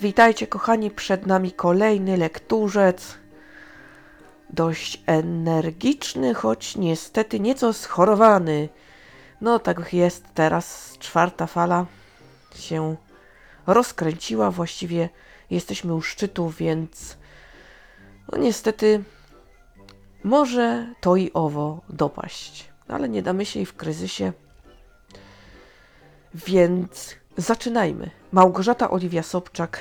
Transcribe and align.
Witajcie, 0.00 0.46
kochani, 0.46 0.90
przed 0.90 1.26
nami 1.26 1.52
kolejny 1.52 2.16
lekturzec. 2.16 3.14
Dość 4.50 5.02
energiczny, 5.06 6.34
choć 6.34 6.76
niestety 6.76 7.40
nieco 7.40 7.72
schorowany. 7.72 8.68
No, 9.40 9.58
tak 9.58 9.92
jest 9.92 10.24
teraz. 10.34 10.96
Czwarta 10.98 11.46
fala 11.46 11.86
się 12.56 12.96
rozkręciła. 13.66 14.50
Właściwie 14.50 15.08
jesteśmy 15.50 15.94
u 15.94 16.02
szczytu, 16.02 16.50
więc 16.50 17.16
no 18.32 18.38
niestety 18.38 19.04
może 20.24 20.94
to 21.00 21.16
i 21.16 21.30
owo 21.32 21.80
dopaść. 21.88 22.68
Ale 22.88 23.08
nie 23.08 23.22
damy 23.22 23.46
się 23.46 23.60
i 23.60 23.66
w 23.66 23.76
kryzysie. 23.76 24.32
Więc 26.34 27.16
zaczynajmy. 27.36 28.10
Małgorzata 28.32 28.90
Oliwia 28.90 29.22
Sobczak, 29.22 29.78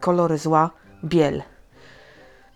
kolory 0.00 0.38
zła, 0.38 0.70
biel. 1.04 1.42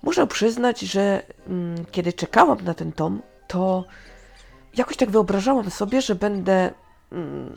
Muszę 0.02 0.26
przyznać, 0.26 0.80
że 0.80 1.22
mm, 1.46 1.84
kiedy 1.90 2.12
czekałam 2.12 2.64
na 2.64 2.74
ten 2.74 2.92
tom, 2.92 3.22
to 3.48 3.84
jakoś 4.76 4.96
tak 4.96 5.10
wyobrażałam 5.10 5.70
sobie, 5.70 6.02
że 6.02 6.14
będę 6.14 6.70
mm, 7.12 7.54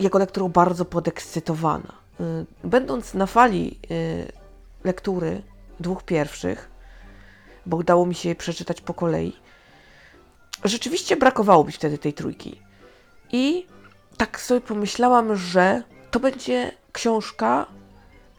jego 0.00 0.18
lekturą 0.18 0.48
bardzo 0.48 0.84
podekscytowana. 0.84 1.92
Y, 2.20 2.46
będąc 2.64 3.14
na 3.14 3.26
fali 3.26 3.78
y, 3.90 4.32
lektury 4.84 5.42
dwóch 5.80 6.02
pierwszych, 6.02 6.70
bo 7.66 7.76
udało 7.76 8.06
mi 8.06 8.14
się 8.14 8.28
je 8.28 8.34
przeczytać 8.34 8.80
po 8.80 8.94
kolei, 8.94 9.36
rzeczywiście 10.64 11.16
brakowało 11.16 11.64
mi 11.64 11.72
wtedy 11.72 11.98
tej 11.98 12.12
trójki. 12.12 12.60
I 13.32 13.66
tak 14.16 14.40
sobie 14.40 14.60
pomyślałam, 14.60 15.36
że 15.36 15.82
to 16.10 16.20
będzie 16.20 16.72
książka 16.92 17.66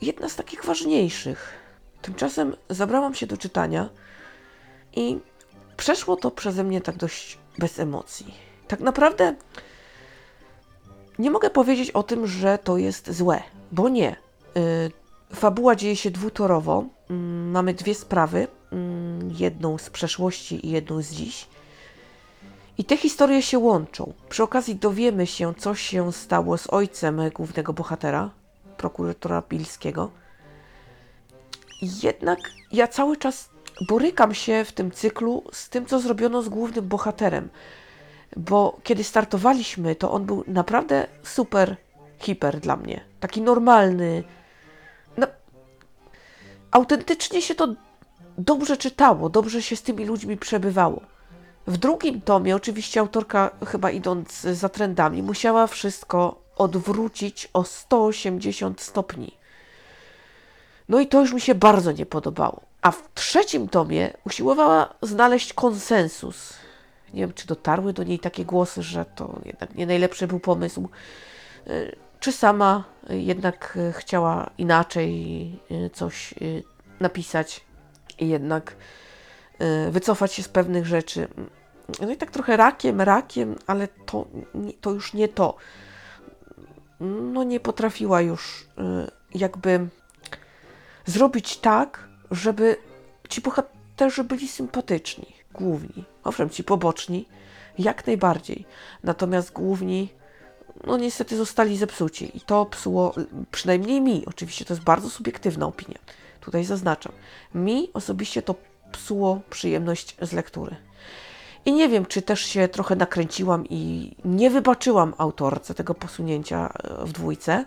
jedna 0.01 0.29
z 0.29 0.35
takich 0.35 0.65
ważniejszych. 0.65 1.53
Tymczasem 2.01 2.55
zabrałam 2.69 3.15
się 3.15 3.27
do 3.27 3.37
czytania 3.37 3.89
i 4.95 5.19
przeszło 5.77 6.15
to 6.15 6.31
przeze 6.31 6.63
mnie 6.63 6.81
tak 6.81 6.97
dość 6.97 7.37
bez 7.57 7.79
emocji. 7.79 8.33
Tak 8.67 8.79
naprawdę 8.79 9.35
nie 11.19 11.31
mogę 11.31 11.49
powiedzieć 11.49 11.91
o 11.91 12.03
tym, 12.03 12.27
że 12.27 12.57
to 12.57 12.77
jest 12.77 13.11
złe, 13.11 13.43
bo 13.71 13.89
nie. 13.89 14.15
Yy, 14.55 15.35
fabuła 15.35 15.75
dzieje 15.75 15.95
się 15.95 16.11
dwutorowo. 16.11 16.85
Yy, 17.09 17.15
mamy 17.51 17.73
dwie 17.73 17.95
sprawy, 17.95 18.47
yy, 18.71 18.77
jedną 19.37 19.77
z 19.77 19.89
przeszłości 19.89 20.67
i 20.67 20.69
jedną 20.69 21.01
z 21.01 21.11
dziś. 21.11 21.47
I 22.79 22.83
te 22.83 22.97
historie 22.97 23.41
się 23.41 23.59
łączą. 23.59 24.13
Przy 24.29 24.43
okazji 24.43 24.75
dowiemy 24.75 25.27
się, 25.27 25.53
co 25.55 25.75
się 25.75 26.13
stało 26.13 26.57
z 26.57 26.67
ojcem 26.73 27.21
głównego 27.29 27.73
bohatera, 27.73 28.29
prokuratora 28.77 29.41
Pilskiego. 29.41 30.11
Jednak 32.03 32.39
ja 32.71 32.87
cały 32.87 33.17
czas 33.17 33.49
borykam 33.87 34.33
się 34.33 34.65
w 34.65 34.71
tym 34.71 34.91
cyklu 34.91 35.43
z 35.51 35.69
tym, 35.69 35.85
co 35.85 35.99
zrobiono 35.99 36.41
z 36.41 36.49
głównym 36.49 36.87
bohaterem. 36.87 37.49
Bo 38.37 38.77
kiedy 38.83 39.03
startowaliśmy, 39.03 39.95
to 39.95 40.11
on 40.11 40.25
był 40.25 40.43
naprawdę 40.47 41.07
super, 41.23 41.75
hiper 42.19 42.59
dla 42.59 42.75
mnie. 42.75 43.01
Taki 43.19 43.41
normalny. 43.41 44.23
No, 45.17 45.27
autentycznie 46.71 47.41
się 47.41 47.55
to 47.55 47.75
dobrze 48.37 48.77
czytało, 48.77 49.29
dobrze 49.29 49.61
się 49.61 49.75
z 49.75 49.81
tymi 49.81 50.05
ludźmi 50.05 50.37
przebywało. 50.37 51.18
W 51.67 51.77
drugim 51.77 52.21
tomie, 52.21 52.55
oczywiście 52.55 52.99
autorka, 52.99 53.51
chyba 53.67 53.91
idąc 53.91 54.41
za 54.41 54.69
trendami, 54.69 55.23
musiała 55.23 55.67
wszystko 55.67 56.41
odwrócić 56.57 57.49
o 57.53 57.63
180 57.63 58.81
stopni. 58.81 59.37
No 60.89 60.99
i 60.99 61.07
to 61.07 61.21
już 61.21 61.33
mi 61.33 61.41
się 61.41 61.55
bardzo 61.55 61.91
nie 61.91 62.05
podobało. 62.05 62.61
A 62.81 62.91
w 62.91 63.13
trzecim 63.13 63.67
tomie 63.67 64.13
usiłowała 64.25 64.93
znaleźć 65.01 65.53
konsensus. 65.53 66.53
Nie 67.13 67.21
wiem, 67.21 67.33
czy 67.33 67.47
dotarły 67.47 67.93
do 67.93 68.03
niej 68.03 68.19
takie 68.19 68.45
głosy, 68.45 68.83
że 68.83 69.05
to 69.05 69.39
jednak 69.45 69.75
nie 69.75 69.85
najlepszy 69.85 70.27
był 70.27 70.39
pomysł. 70.39 70.89
Y, 71.67 71.95
czy 72.19 72.31
sama 72.31 72.83
jednak 73.09 73.77
chciała 73.91 74.49
inaczej 74.57 75.59
y, 75.71 75.89
coś 75.93 76.33
y, 76.41 76.63
napisać 76.99 77.65
i 78.19 78.29
jednak 78.29 78.75
wycofać 79.91 80.33
się 80.33 80.43
z 80.43 80.49
pewnych 80.49 80.85
rzeczy. 80.85 81.27
No 82.01 82.11
i 82.11 82.17
tak 82.17 82.31
trochę 82.31 82.57
rakiem, 82.57 83.01
rakiem, 83.01 83.55
ale 83.67 83.87
to, 83.87 84.27
to 84.81 84.91
już 84.91 85.13
nie 85.13 85.27
to. 85.27 85.55
No 86.99 87.43
nie 87.43 87.59
potrafiła 87.59 88.21
już 88.21 88.67
jakby 89.33 89.87
zrobić 91.05 91.57
tak, 91.57 92.07
żeby 92.31 92.77
ci 93.29 93.41
bohaterzy 93.41 94.23
byli 94.23 94.47
sympatyczni, 94.47 95.25
główni. 95.53 96.03
Owszem, 96.23 96.49
ci 96.49 96.63
poboczni, 96.63 97.25
jak 97.77 98.07
najbardziej. 98.07 98.65
Natomiast 99.03 99.53
główni, 99.53 100.09
no 100.83 100.97
niestety 100.97 101.37
zostali 101.37 101.77
zepsuci. 101.77 102.37
I 102.37 102.41
to 102.41 102.65
psuło, 102.65 103.13
przynajmniej 103.51 104.01
mi, 104.01 104.23
oczywiście 104.25 104.65
to 104.65 104.73
jest 104.73 104.83
bardzo 104.83 105.09
subiektywna 105.09 105.67
opinia, 105.67 105.99
tutaj 106.41 106.65
zaznaczam. 106.65 107.13
Mi 107.55 107.89
osobiście 107.93 108.41
to 108.41 108.55
psuło 108.91 109.41
przyjemność 109.49 110.15
z 110.21 110.33
lektury. 110.33 110.75
I 111.65 111.73
nie 111.73 111.89
wiem, 111.89 112.05
czy 112.05 112.21
też 112.21 112.41
się 112.41 112.67
trochę 112.67 112.95
nakręciłam 112.95 113.65
i 113.69 114.11
nie 114.25 114.49
wybaczyłam 114.49 115.13
autorce 115.17 115.73
tego 115.73 115.95
posunięcia 115.95 116.73
e, 116.83 117.05
w 117.05 117.11
dwójce. 117.11 117.65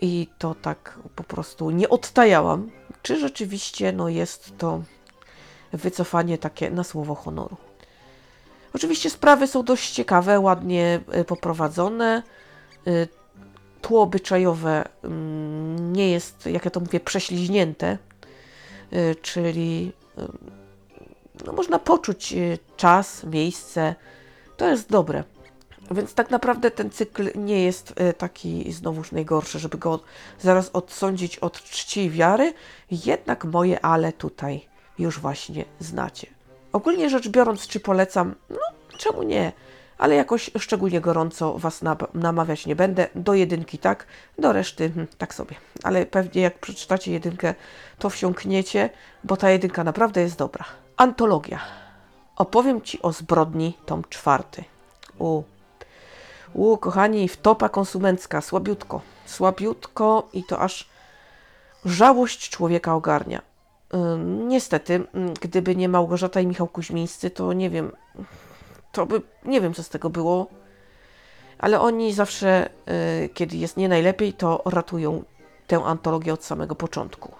I 0.00 0.28
to 0.38 0.54
tak 0.54 0.98
po 1.16 1.24
prostu 1.24 1.70
nie 1.70 1.88
odtajałam, 1.88 2.70
czy 3.02 3.20
rzeczywiście 3.20 3.92
no, 3.92 4.08
jest 4.08 4.58
to 4.58 4.82
wycofanie 5.72 6.38
takie 6.38 6.70
na 6.70 6.84
słowo 6.84 7.14
honoru. 7.14 7.56
Oczywiście 8.74 9.10
sprawy 9.10 9.46
są 9.46 9.62
dość 9.62 9.90
ciekawe, 9.90 10.40
ładnie 10.40 11.00
e, 11.10 11.24
poprowadzone. 11.24 12.22
E, 12.86 12.90
tło 13.82 14.02
obyczajowe 14.02 14.84
mm, 15.04 15.92
nie 15.92 16.10
jest, 16.10 16.46
jak 16.46 16.64
ja 16.64 16.70
to 16.70 16.80
mówię, 16.80 17.00
prześliźnięte, 17.00 17.98
czyli 19.22 19.92
no, 21.46 21.52
można 21.52 21.78
poczuć 21.78 22.32
y, 22.32 22.58
czas, 22.76 23.24
miejsce. 23.24 23.94
To 24.56 24.68
jest 24.68 24.90
dobre. 24.90 25.24
Więc 25.90 26.14
tak 26.14 26.30
naprawdę 26.30 26.70
ten 26.70 26.90
cykl 26.90 27.30
nie 27.34 27.64
jest 27.64 28.00
y, 28.00 28.12
taki 28.12 28.72
znowuż 28.72 29.12
najgorszy, 29.12 29.58
żeby 29.58 29.78
go 29.78 30.00
zaraz 30.40 30.70
odsądzić 30.72 31.38
od 31.38 31.62
czci 31.62 32.00
i 32.00 32.10
wiary. 32.10 32.52
Jednak 32.90 33.44
moje 33.44 33.84
ale 33.84 34.12
tutaj 34.12 34.68
już 34.98 35.20
właśnie 35.20 35.64
znacie. 35.78 36.26
Ogólnie 36.72 37.10
rzecz 37.10 37.28
biorąc, 37.28 37.66
czy 37.66 37.80
polecam? 37.80 38.34
No, 38.50 38.56
czemu 38.98 39.22
nie? 39.22 39.52
Ale 39.98 40.14
jakoś 40.14 40.50
szczególnie 40.58 41.00
gorąco 41.00 41.58
Was 41.58 41.80
namawiać 42.14 42.66
nie 42.66 42.76
będę. 42.76 43.08
Do 43.14 43.34
jedynki 43.34 43.78
tak, 43.78 44.06
do 44.38 44.52
reszty 44.52 44.88
hmm, 44.88 45.06
tak 45.18 45.34
sobie. 45.34 45.56
Ale 45.82 46.06
pewnie 46.06 46.42
jak 46.42 46.58
przeczytacie 46.58 47.12
jedynkę, 47.12 47.54
to 47.98 48.10
wsiąkniecie, 48.10 48.90
bo 49.24 49.36
ta 49.36 49.50
jedynka 49.50 49.84
naprawdę 49.84 50.20
jest 50.20 50.38
dobra. 50.38 50.64
Antologia. 50.98 51.60
Opowiem 52.36 52.82
Ci 52.82 53.02
o 53.02 53.12
zbrodni, 53.12 53.78
tom 53.86 54.02
czwarty. 54.08 54.64
U, 55.18 55.42
u, 56.54 56.76
kochani, 56.76 57.28
wtopa 57.28 57.68
konsumencka, 57.68 58.40
słabiutko. 58.40 59.00
Słabiutko 59.26 60.28
i 60.32 60.44
to 60.44 60.60
aż 60.60 60.88
żałość 61.84 62.50
człowieka 62.50 62.94
ogarnia. 62.94 63.42
niestety, 64.26 65.06
gdyby 65.40 65.76
nie 65.76 65.88
Małgorzata 65.88 66.40
i 66.40 66.46
Michał 66.46 66.66
Kuźmińscy, 66.66 67.30
to 67.30 67.52
nie 67.52 67.70
wiem, 67.70 67.92
to 68.92 69.06
by, 69.06 69.22
nie 69.44 69.60
wiem 69.60 69.74
co 69.74 69.82
z 69.82 69.88
tego 69.88 70.10
było, 70.10 70.46
ale 71.58 71.80
oni 71.80 72.12
zawsze, 72.12 72.70
y, 73.24 73.28
kiedy 73.28 73.56
jest 73.56 73.76
nie 73.76 73.88
najlepiej, 73.88 74.32
to 74.32 74.62
ratują 74.64 75.22
tę 75.66 75.84
antologię 75.84 76.32
od 76.32 76.44
samego 76.44 76.74
początku. 76.74 77.32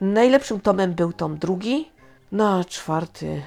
Najlepszym 0.00 0.60
tomem 0.60 0.94
był 0.94 1.12
tom 1.12 1.38
drugi, 1.38 1.97
no, 2.32 2.64
czwarty. 2.64 3.42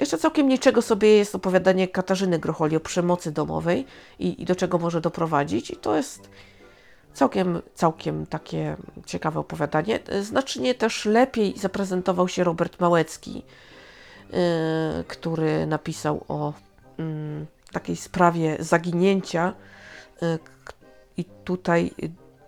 Jeszcze 0.00 0.18
całkiem 0.18 0.48
niczego 0.48 0.82
sobie 0.82 1.16
jest 1.16 1.34
opowiadanie 1.34 1.88
Katarzyny 1.88 2.38
Grocholi 2.38 2.76
o 2.76 2.80
przemocy 2.80 3.32
domowej 3.32 3.86
i, 4.18 4.42
i 4.42 4.44
do 4.44 4.56
czego 4.56 4.78
może 4.78 5.00
doprowadzić. 5.00 5.70
I 5.70 5.76
to 5.76 5.96
jest 5.96 6.30
całkiem, 7.12 7.62
całkiem 7.74 8.26
takie 8.26 8.76
ciekawe 9.06 9.40
opowiadanie. 9.40 10.00
Znacznie 10.22 10.74
też 10.74 11.04
lepiej 11.04 11.58
zaprezentował 11.58 12.28
się 12.28 12.44
Robert 12.44 12.80
Małecki, 12.80 13.42
yy, 14.30 14.38
który 15.08 15.66
napisał 15.66 16.24
o 16.28 16.52
yy, 16.98 17.04
takiej 17.72 17.96
sprawie 17.96 18.56
zaginięcia. 18.60 19.52
Yy, 20.22 20.38
I 21.16 21.24
tutaj 21.24 21.90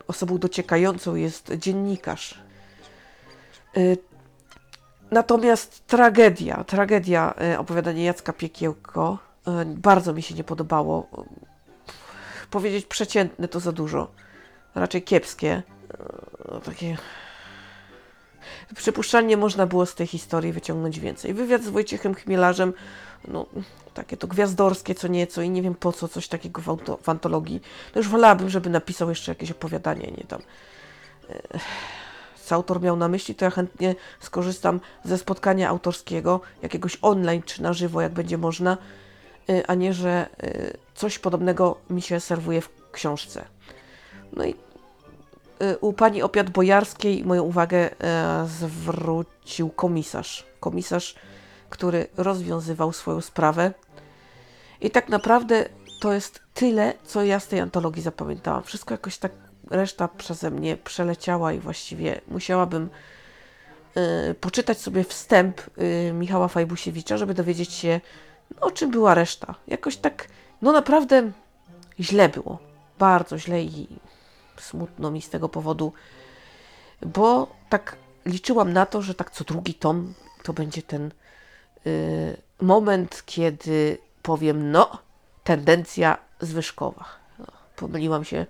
osobą 0.06 0.38
dociekającą 0.38 1.14
jest 1.14 1.52
dziennikarz. 1.54 2.40
Yy, 3.76 3.96
Natomiast 5.10 5.86
tragedia, 5.86 6.64
tragedia 6.64 7.34
e, 7.40 7.58
opowiadania 7.58 8.04
Jacka 8.04 8.32
Piekiełko 8.32 9.18
e, 9.46 9.64
bardzo 9.64 10.12
mi 10.12 10.22
się 10.22 10.34
nie 10.34 10.44
podobało. 10.44 11.06
Powiedzieć 12.50 12.86
przeciętne 12.86 13.48
to 13.48 13.60
za 13.60 13.72
dużo. 13.72 14.10
raczej 14.74 15.02
kiepskie. 15.02 15.62
E, 16.48 16.60
Takie. 16.60 16.96
Przypuszczalnie 18.74 19.36
można 19.36 19.66
było 19.66 19.86
z 19.86 19.94
tej 19.94 20.06
historii 20.06 20.52
wyciągnąć 20.52 21.00
więcej. 21.00 21.34
Wywiad 21.34 21.62
z 21.62 21.68
Wojciechem 21.68 22.14
Chmielarzem, 22.14 22.72
no 23.28 23.46
takie 23.94 24.16
to 24.16 24.26
gwiazdorskie 24.26 24.94
co 24.94 25.08
nieco 25.08 25.42
i 25.42 25.50
nie 25.50 25.62
wiem 25.62 25.74
po 25.74 25.92
co 25.92 26.08
coś 26.08 26.28
takiego 26.28 26.62
w, 26.62 26.68
auto, 26.68 26.98
w 27.02 27.08
antologii. 27.08 27.60
No 27.94 27.98
już 27.98 28.08
wolałabym, 28.08 28.50
żeby 28.50 28.70
napisał 28.70 29.08
jeszcze 29.08 29.32
jakieś 29.32 29.50
opowiadanie, 29.50 30.12
nie 30.18 30.24
tam. 30.24 30.42
Co 32.48 32.54
autor 32.54 32.80
miał 32.82 32.96
na 32.96 33.08
myśli, 33.08 33.34
to 33.34 33.44
ja 33.44 33.50
chętnie 33.50 33.94
skorzystam 34.20 34.80
ze 35.04 35.18
spotkania 35.18 35.68
autorskiego, 35.68 36.40
jakiegoś 36.62 36.98
online 37.02 37.42
czy 37.42 37.62
na 37.62 37.72
żywo, 37.72 38.00
jak 38.00 38.12
będzie 38.12 38.38
można, 38.38 38.78
y, 39.50 39.66
a 39.66 39.74
nie, 39.74 39.92
że 39.92 40.28
y, 40.44 40.76
coś 40.94 41.18
podobnego 41.18 41.78
mi 41.90 42.02
się 42.02 42.20
serwuje 42.20 42.60
w 42.60 42.70
książce. 42.92 43.44
No 44.32 44.44
i 44.44 44.50
y, 45.62 45.78
u 45.80 45.92
pani 45.92 46.22
Opiat 46.22 46.50
Bojarskiej 46.50 47.24
moją 47.24 47.42
uwagę 47.42 47.90
zwrócił 48.46 49.68
komisarz. 49.68 50.46
Komisarz, 50.60 51.14
który 51.70 52.06
rozwiązywał 52.16 52.92
swoją 52.92 53.20
sprawę. 53.20 53.72
I 54.80 54.90
tak 54.90 55.08
naprawdę 55.08 55.64
to 56.00 56.12
jest 56.12 56.40
tyle, 56.54 56.92
co 57.04 57.22
ja 57.24 57.40
z 57.40 57.48
tej 57.48 57.60
antologii 57.60 58.02
zapamiętałam. 58.02 58.62
Wszystko 58.62 58.94
jakoś 58.94 59.18
tak, 59.18 59.32
reszta 59.70 60.08
przeze 60.08 60.50
mnie 60.50 60.76
przeleciała 60.76 61.52
i 61.52 61.58
właściwie 61.58 62.20
musiałabym 62.28 62.90
y, 64.30 64.34
poczytać 64.34 64.78
sobie 64.80 65.04
wstęp 65.04 65.60
y, 65.78 66.12
Michała 66.12 66.48
Fajbusiewicza, 66.48 67.16
żeby 67.16 67.34
dowiedzieć 67.34 67.72
się, 67.72 68.00
no, 68.54 68.66
o 68.66 68.70
czym 68.70 68.90
była 68.90 69.14
reszta. 69.14 69.54
Jakoś 69.66 69.96
tak, 69.96 70.28
no 70.62 70.72
naprawdę 70.72 71.30
źle 72.00 72.28
było. 72.28 72.58
Bardzo 72.98 73.38
źle 73.38 73.62
i 73.62 73.88
smutno 74.56 75.10
mi 75.10 75.22
z 75.22 75.30
tego 75.30 75.48
powodu, 75.48 75.92
bo 77.06 77.56
tak 77.68 77.96
liczyłam 78.26 78.72
na 78.72 78.86
to, 78.86 79.02
że 79.02 79.14
tak 79.14 79.30
co 79.30 79.44
drugi 79.44 79.74
tom 79.74 80.14
to 80.42 80.52
będzie 80.52 80.82
ten 80.82 81.10
y, 81.86 82.36
moment, 82.60 83.22
kiedy 83.26 83.98
powiem, 84.22 84.70
no, 84.70 84.98
tendencja 85.44 86.18
zwyżkowa. 86.40 87.04
No, 87.38 87.46
pomyliłam 87.76 88.24
się 88.24 88.46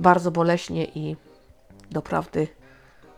bardzo 0.00 0.30
boleśnie 0.30 0.84
i 0.84 1.16
doprawdy 1.90 2.48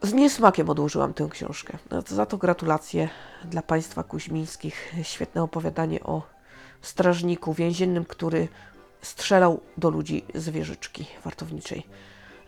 z 0.02 0.12
niesmakiem 0.12 0.70
odłożyłam 0.70 1.14
tę 1.14 1.28
książkę. 1.30 1.78
No, 1.90 2.02
za 2.06 2.26
to 2.26 2.38
gratulacje 2.38 3.08
dla 3.44 3.62
Państwa 3.62 4.02
Kuźmińskich. 4.02 4.94
Świetne 5.02 5.42
opowiadanie 5.42 6.02
o 6.02 6.22
strażniku 6.80 7.54
więziennym, 7.54 8.04
który 8.04 8.48
strzelał 9.02 9.60
do 9.78 9.90
ludzi 9.90 10.24
z 10.34 10.48
wieżyczki 10.48 11.06
wartowniczej. 11.24 11.86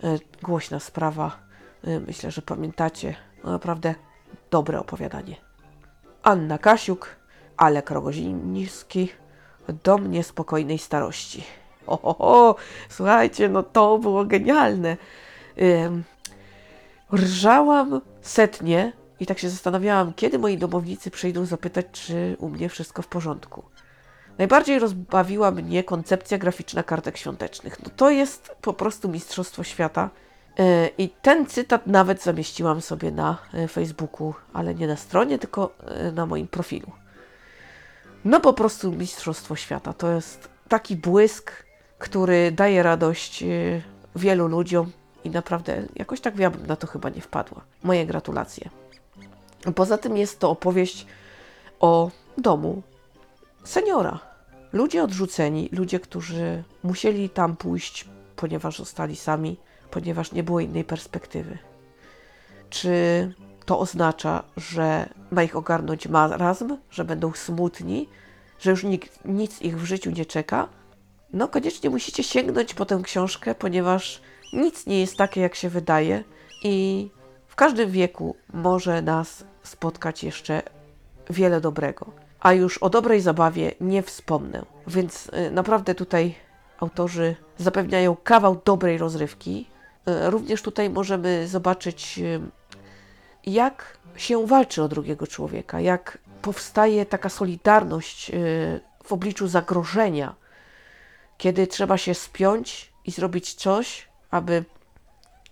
E, 0.05 0.19
Głośna 0.43 0.81
sprawa. 0.81 1.38
E, 1.85 2.00
Myślę, 2.00 2.31
że 2.31 2.43
pamiętacie. 2.43 3.17
No, 3.44 3.50
naprawdę 3.50 3.94
dobre 4.50 4.81
opowiadanie. 4.81 5.37
Anna 6.23 6.59
Kasiuk, 6.59 7.17
Alek 7.56 7.91
Rogoziński, 7.91 9.09
Dom 9.85 10.11
niespokojnej 10.11 10.79
starości. 10.79 11.44
O, 11.87 11.97
ho, 11.97 12.15
ho, 12.15 12.57
słuchajcie, 12.89 13.49
no 13.49 13.63
to 13.63 13.99
było 13.99 14.25
genialne. 14.25 14.97
Rżałam 17.13 18.01
setnie 18.23 18.93
i 19.21 19.27
tak 19.27 19.39
się 19.39 19.49
zastanawiałam, 19.51 20.13
kiedy 20.13 20.39
moi 20.39 20.59
domownicy 20.59 21.11
przyjdą 21.11 21.45
zapytać, 21.45 21.87
czy 21.93 22.37
u 22.39 22.49
mnie 22.49 22.69
wszystko 22.69 23.03
w 23.03 23.07
porządku. 23.07 23.65
Najbardziej 24.39 24.79
rozbawiła 24.79 25.51
mnie 25.51 25.85
koncepcja 25.85 26.39
graficzna 26.39 26.83
kartek 26.83 27.17
świątecznych. 27.17 27.83
No 27.83 27.91
to 27.97 28.11
jest 28.11 28.51
po 28.61 28.73
prostu 28.73 29.09
mistrzostwo 29.09 29.65
świata. 29.65 30.11
Yy, 30.59 30.65
I 30.99 31.09
ten 31.09 31.47
cytat 31.47 31.87
nawet 31.87 32.23
zamieściłam 32.23 32.81
sobie 32.81 33.11
na 33.11 33.39
yy, 33.53 33.69
Facebooku, 33.69 34.35
ale 34.53 34.75
nie 34.75 34.87
na 34.87 34.97
stronie, 34.97 35.39
tylko 35.39 35.75
yy, 36.03 36.13
na 36.13 36.27
moim 36.27 36.49
profilu. 36.49 36.93
No 38.25 38.41
po 38.41 38.53
prostu 38.53 38.93
mistrzostwo 38.93 39.57
świata. 39.57 39.93
To 39.93 40.11
jest 40.11 40.49
taki 40.69 40.97
błysk, 40.97 41.64
który 41.99 42.52
daje 42.52 42.82
radość 42.82 43.43
yy, 43.43 43.82
wielu 44.17 44.49
ludziom 44.49 44.93
i 45.25 45.31
naprawdę 45.31 45.82
jakoś 45.96 46.20
tak 46.20 46.38
ja 46.38 46.50
bym 46.50 46.67
na 46.67 46.76
to 46.76 46.87
chyba 46.87 47.08
nie 47.08 47.20
wpadła. 47.20 47.61
Moje 47.82 48.06
gratulacje. 48.06 48.70
Poza 49.75 49.99
tym 49.99 50.17
jest 50.17 50.38
to 50.38 50.50
opowieść 50.50 51.06
o 51.81 52.11
domu 52.38 52.82
seniora. 53.64 54.19
Ludzie 54.73 55.05
odrzuceni, 55.05 55.69
ludzie, 55.73 56.00
którzy 56.00 56.64
musieli 56.82 57.31
tam 57.31 57.56
pójść, 57.56 58.08
ponieważ 58.37 58.79
zostali 58.79 59.17
sami, 59.17 59.56
ponieważ 59.91 60.32
nie 60.32 60.43
było 60.43 60.61
innej 60.61 60.85
perspektywy. 60.85 61.58
Czy 62.70 63.32
to 63.64 63.79
oznacza, 63.79 64.43
że 64.56 65.08
ma 65.31 65.43
ich 65.43 65.56
ogarnąć 65.56 66.08
marazm, 66.08 66.76
że 66.91 67.05
będą 67.05 67.32
smutni, 67.32 68.08
że 68.61 68.70
już 68.70 68.85
nikt, 68.85 69.25
nic 69.25 69.62
ich 69.62 69.81
w 69.81 69.85
życiu 69.85 70.11
nie 70.11 70.26
czeka? 70.26 70.69
No, 71.35 71.49
koniecznie 71.49 71.91
musicie 71.91 72.23
sięgnąć 72.23 72.75
po 72.75 72.85
tę 72.87 73.01
książkę, 73.03 73.55
ponieważ 73.55 74.21
nic 74.53 74.87
nie 74.87 75.01
jest 75.01 75.17
takie, 75.17 75.41
jak 75.41 75.55
się 75.55 75.69
wydaje, 75.69 76.25
i 76.63 77.11
w 77.47 77.55
każdym 77.55 77.91
wieku 77.91 78.37
może 78.53 79.03
nas 79.03 79.45
spotkać 79.63 80.25
jeszcze 80.25 80.63
wiele 81.31 81.61
dobrego. 81.61 82.07
A 82.41 82.53
już 82.53 82.79
o 82.79 82.91
dobrej 82.91 83.21
zabawie 83.21 83.73
nie 83.81 84.03
wspomnę. 84.03 84.65
Więc 84.87 85.27
y, 85.27 85.51
naprawdę 85.51 85.95
tutaj 85.95 86.35
autorzy 86.81 87.37
zapewniają 87.59 88.17
kawał 88.25 88.61
dobrej 88.65 88.99
rozrywki. 88.99 89.67
Y, 90.09 90.31
Również 90.31 90.63
tutaj 90.63 90.91
możemy 90.91 91.49
zobaczyć, 91.49 92.19
y, 92.19 92.41
jak 93.47 93.99
się 94.17 94.47
walczy 94.47 94.83
o 94.83 94.89
drugiego 94.89 95.27
człowieka, 95.27 95.81
jak 95.81 96.19
powstaje 96.43 97.07
taka 97.07 97.29
solidarność 97.29 98.33
w 99.05 99.13
obliczu 99.13 99.49
zagrożenia, 99.49 100.35
kiedy 101.39 101.67
trzeba 101.67 101.99
się 101.99 102.15
spiąć 102.15 102.93
i 103.05 103.11
zrobić 103.11 103.55
coś, 103.55 104.09
aby 104.31 104.65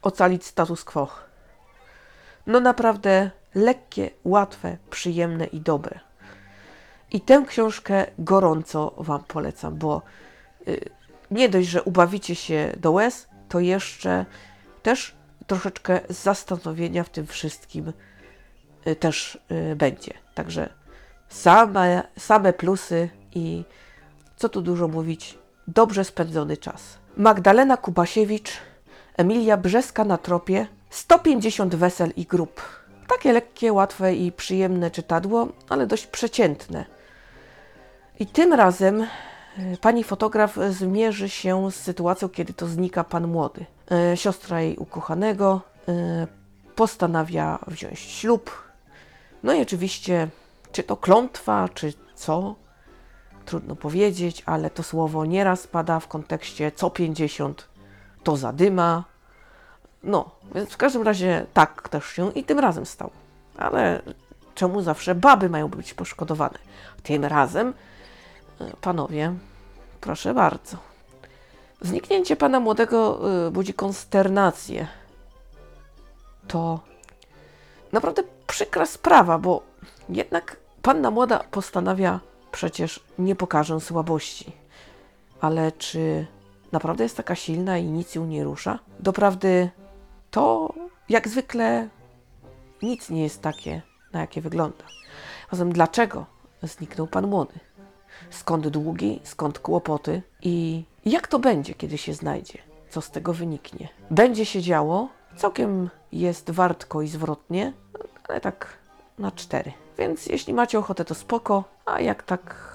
ocalić 0.02 0.46
status 0.46 0.84
quo. 0.84 1.08
No 2.46 2.61
naprawdę 2.61 3.30
lekkie, 3.54 4.11
łatwe, 4.25 4.76
przyjemne 4.90 5.47
i 5.47 5.61
dobre. 5.61 6.00
I 7.11 7.21
tę 7.21 7.45
książkę 7.47 8.06
gorąco 8.18 8.95
Wam 8.97 9.25
polecam, 9.25 9.76
bo 9.76 10.02
y, 10.68 10.90
nie 11.30 11.49
dość, 11.49 11.68
że 11.68 11.83
ubawicie 11.83 12.35
się 12.35 12.73
do 12.76 12.92
łez, 12.92 13.28
to 13.49 13.61
jeszcze 13.61 14.26
też 14.83 15.16
troszeczkę 15.47 16.00
zastanowienia 16.09 17.04
w 17.04 17.11
tym 17.11 17.26
wszystkim 17.26 17.92
y, 18.87 18.97
też 18.97 19.38
y, 19.73 19.76
będzie. 19.76 20.14
Także 20.35 20.68
same, 21.28 22.02
same 22.18 22.52
plusy 22.52 23.09
i 23.35 23.64
co 24.37 24.49
tu 24.49 24.62
dużo 24.62 24.88
mówić, 24.88 25.38
dobrze 25.66 26.04
spędzony 26.04 26.57
czas. 26.57 26.83
Magdalena 27.16 27.76
Kubasiewicz, 27.76 28.50
Emilia 29.16 29.57
Brzeska 29.57 30.04
na 30.04 30.19
tropie, 30.19 30.66
150 30.90 31.75
wesel 31.75 32.12
i 32.16 32.25
grup. 32.25 32.61
Takie 33.09 33.33
lekkie, 33.33 33.73
łatwe 33.73 34.14
i 34.14 34.33
przyjemne 34.33 34.90
czytadło, 34.90 35.49
ale 35.69 35.87
dość 35.87 36.07
przeciętne. 36.07 36.85
I 38.21 38.26
tym 38.26 38.52
razem 38.52 39.02
e, 39.02 39.07
pani 39.81 40.04
fotograf 40.04 40.59
zmierzy 40.71 41.28
się 41.28 41.71
z 41.71 41.75
sytuacją, 41.75 42.28
kiedy 42.28 42.52
to 42.52 42.66
znika 42.66 43.04
pan 43.04 43.28
młody. 43.28 43.66
E, 43.90 44.16
Siostra 44.16 44.61
jej 44.61 44.76
ukochanego 44.76 45.61
e, 45.88 46.26
postanawia 46.75 47.59
wziąć 47.66 47.99
ślub. 47.99 48.62
No 49.42 49.54
i 49.54 49.62
oczywiście, 49.62 50.28
czy 50.73 50.83
to 50.83 50.97
klątwa, 50.97 51.69
czy 51.75 51.92
co, 52.14 52.54
trudno 53.42 53.76
powiedzieć, 53.76 54.42
ale 54.46 54.70
to 54.70 54.82
słowo 54.82 55.25
nieraz 55.25 55.66
pada 55.66 56.00
w 56.00 56.08
kontekście 56.08 56.72
co 56.72 56.90
50 56.90 57.68
to 58.22 58.37
zadyma. 58.37 59.04
No, 60.02 60.30
więc 60.54 60.70
w 60.70 60.76
każdym 60.76 61.02
razie 61.02 61.46
tak 61.54 61.88
też 61.88 62.06
się 62.06 62.32
i 62.32 62.44
tym 62.44 62.58
razem 62.58 62.87
stało. 62.87 63.11
Ale 63.58 64.02
czemu 64.54 64.82
zawsze 64.82 65.14
baby 65.14 65.49
mają 65.49 65.68
być 65.68 65.94
poszkodowane? 65.94 66.58
Tym 67.02 67.25
razem, 67.25 67.75
e, 68.61 68.72
panowie, 68.80 69.34
proszę 70.00 70.34
bardzo. 70.34 70.76
Zniknięcie 71.80 72.37
pana 72.37 72.61
młodego 72.61 73.20
y, 73.46 73.50
budzi 73.50 73.75
konsternację. 73.75 74.87
To 76.49 76.80
naprawdę 77.92 78.22
przykra 78.46 78.87
sprawa, 78.87 79.38
bo 79.38 79.62
jednak 80.08 80.56
panna 80.82 81.11
młoda 81.11 81.44
postanawia 81.50 82.20
przecież 82.52 83.00
nie 83.18 83.37
pokażę 83.37 83.80
słabości. 83.80 84.52
Ale 85.40 85.73
czy 85.73 86.26
naprawdę 86.73 87.04
jest 87.04 87.16
taka 87.16 87.35
silna 87.35 87.78
i 87.78 87.85
nic 87.85 88.14
ją 88.14 88.26
nie 88.26 88.44
rusza? 88.44 88.78
Doprawdy 89.00 89.71
to 90.30 90.75
jak 91.09 91.28
zwykle 91.28 91.88
nic 92.82 93.11
nie 93.11 93.23
jest 93.23 93.42
takie, 93.42 93.82
na 94.12 94.21
jakie 94.21 94.40
wygląda. 94.40 94.85
Zatem 95.52 95.73
dlaczego 95.73 96.26
zniknął 96.62 97.06
pan 97.06 97.26
młody? 97.26 97.54
Skąd 98.30 98.68
długi, 98.68 99.21
skąd 99.25 99.59
kłopoty 99.59 100.23
i 100.42 100.85
jak 101.04 101.28
to 101.28 101.38
będzie, 101.38 101.75
kiedy 101.75 101.99
się 101.99 102.14
znajdzie? 102.14 102.73
co 102.92 103.00
z 103.00 103.11
tego 103.11 103.32
wyniknie. 103.32 103.88
Będzie 104.11 104.47
się 104.47 104.62
działo, 104.62 105.09
całkiem 105.37 105.90
jest 106.12 106.50
wartko 106.50 107.02
i 107.02 107.09
zwrotnie, 107.09 107.73
ale 108.28 108.40
tak 108.40 108.78
na 109.18 109.30
cztery. 109.30 109.73
Więc 109.99 110.26
jeśli 110.26 110.54
macie 110.54 110.78
ochotę, 110.78 111.04
to 111.04 111.14
spoko, 111.14 111.64
a 111.84 112.00
jak 112.00 112.22
tak 112.22 112.72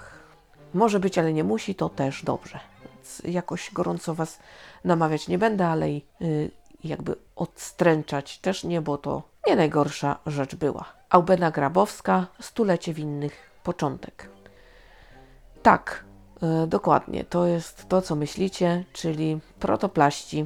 może 0.74 1.00
być, 1.00 1.18
ale 1.18 1.34
nie 1.34 1.44
musi, 1.44 1.76
to 1.76 1.90
też 1.90 2.24
dobrze. 2.24 2.60
Więc 2.86 3.22
jakoś 3.26 3.72
gorąco 3.74 4.14
Was 4.14 4.40
namawiać 4.84 5.28
nie 5.28 5.38
będę, 5.38 5.68
ale 5.68 5.92
i 5.92 6.06
y, 6.22 6.52
jakby 6.84 7.16
odstręczać 7.36 8.40
też 8.40 8.64
nie, 8.64 8.82
bo 8.82 8.98
to 8.98 9.24
nie 9.48 9.56
najgorsza 9.56 10.20
rzecz 10.26 10.56
była. 10.56 10.86
Aubena 11.10 11.52
Grabowska, 11.52 12.28
Stulecie 12.42 12.94
Winnych, 12.94 13.52
początek. 13.64 14.30
Tak, 15.64 16.06
y, 16.64 16.68
dokładnie, 16.68 17.24
to 17.24 17.48
jest 17.48 17.90
to, 17.90 18.02
co 18.02 18.16
myślicie, 18.16 18.84
czyli 18.94 19.40
protoplaści, 19.60 20.46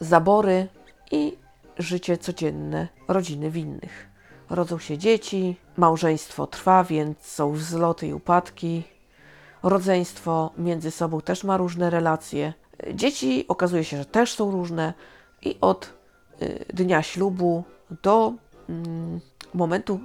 zabory 0.00 0.68
i 1.10 1.38
życie 1.78 2.18
codzienne 2.18 2.88
rodziny 3.08 3.50
winnych. 3.50 4.13
Rodzą 4.50 4.78
się 4.78 4.98
dzieci, 4.98 5.56
małżeństwo 5.76 6.46
trwa, 6.46 6.84
więc 6.84 7.18
są 7.18 7.52
wzloty 7.52 8.06
i 8.06 8.14
upadki. 8.14 8.82
Rodzeństwo 9.62 10.50
między 10.58 10.90
sobą 10.90 11.20
też 11.20 11.44
ma 11.44 11.56
różne 11.56 11.90
relacje. 11.90 12.52
Dzieci 12.94 13.44
okazuje 13.48 13.84
się, 13.84 13.96
że 13.96 14.04
też 14.04 14.32
są 14.32 14.50
różne 14.50 14.94
i 15.42 15.56
od 15.60 15.92
y, 16.42 16.64
dnia 16.72 17.02
ślubu 17.02 17.64
do 18.02 18.32
mm, 18.68 19.20
momentu, 19.54 20.00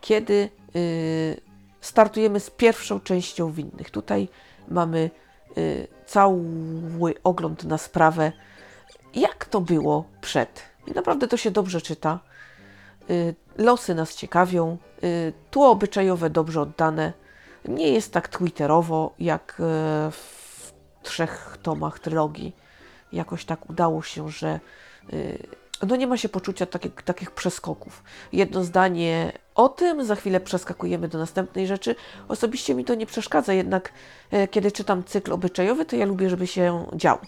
kiedy 0.00 0.48
y, 0.76 1.40
startujemy 1.80 2.40
z 2.40 2.50
pierwszą 2.50 3.00
częścią 3.00 3.52
winnych. 3.52 3.90
Tutaj 3.90 4.28
mamy 4.68 5.10
y, 5.58 5.88
cały 6.06 7.14
ogląd 7.24 7.64
na 7.64 7.78
sprawę, 7.78 8.32
jak 9.14 9.44
to 9.44 9.60
było 9.60 10.04
przed. 10.20 10.62
I 10.86 10.92
naprawdę 10.92 11.28
to 11.28 11.36
się 11.36 11.50
dobrze 11.50 11.80
czyta. 11.80 12.18
Y, 13.12 13.34
Losy 13.58 13.94
nas 13.94 14.16
ciekawią, 14.16 14.76
y, 15.04 15.32
tło 15.50 15.70
obyczajowe 15.70 16.30
dobrze 16.30 16.60
oddane. 16.60 17.12
Nie 17.68 17.88
jest 17.88 18.12
tak 18.12 18.28
twitterowo 18.28 19.14
jak 19.18 19.56
e, 19.60 20.10
w 20.10 20.72
trzech 21.02 21.58
tomach 21.62 21.98
trylogii. 21.98 22.56
Jakoś 23.12 23.44
tak 23.44 23.70
udało 23.70 24.02
się, 24.02 24.28
że 24.28 24.60
y, 25.12 25.46
no 25.88 25.96
nie 25.96 26.06
ma 26.06 26.16
się 26.16 26.28
poczucia 26.28 26.66
takich, 26.66 27.02
takich 27.02 27.30
przeskoków. 27.30 28.02
Jedno 28.32 28.64
zdanie 28.64 29.32
o 29.54 29.68
tym, 29.68 30.04
za 30.04 30.16
chwilę 30.16 30.40
przeskakujemy 30.40 31.08
do 31.08 31.18
następnej 31.18 31.66
rzeczy. 31.66 31.96
Osobiście 32.28 32.74
mi 32.74 32.84
to 32.84 32.94
nie 32.94 33.06
przeszkadza, 33.06 33.52
jednak 33.52 33.92
e, 34.30 34.48
kiedy 34.48 34.72
czytam 34.72 35.04
cykl 35.04 35.32
obyczajowy, 35.32 35.84
to 35.84 35.96
ja 35.96 36.06
lubię, 36.06 36.30
żeby 36.30 36.46
się 36.46 36.86
dział. 36.94 37.18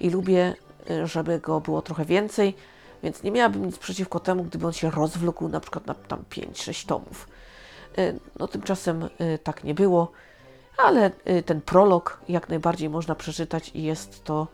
I 0.00 0.10
lubię, 0.10 0.54
e, 0.90 1.06
żeby 1.06 1.40
go 1.40 1.60
było 1.60 1.82
trochę 1.82 2.04
więcej, 2.04 2.54
więc 3.02 3.22
nie 3.22 3.30
miałabym 3.30 3.66
nic 3.66 3.78
przeciwko 3.78 4.20
temu, 4.20 4.44
gdyby 4.44 4.66
on 4.66 4.72
się 4.72 4.90
rozwlókł 4.90 5.48
na 5.48 5.60
przykład 5.60 5.86
na 5.86 5.94
tam 5.94 6.24
5-6 6.30 6.86
tomów. 6.86 7.28
E, 7.98 8.14
No 8.38 8.48
tymczasem 8.48 9.08
e, 9.18 9.38
tak 9.38 9.64
nie 9.64 9.74
było, 9.74 10.12
ale 10.76 11.10
e, 11.24 11.42
ten 11.42 11.60
prolog 11.60 12.20
jak 12.28 12.48
najbardziej 12.48 12.88
można 12.88 13.14
przeczytać 13.14 13.70
i 13.74 13.82
jest 13.82 14.24
to 14.24 14.46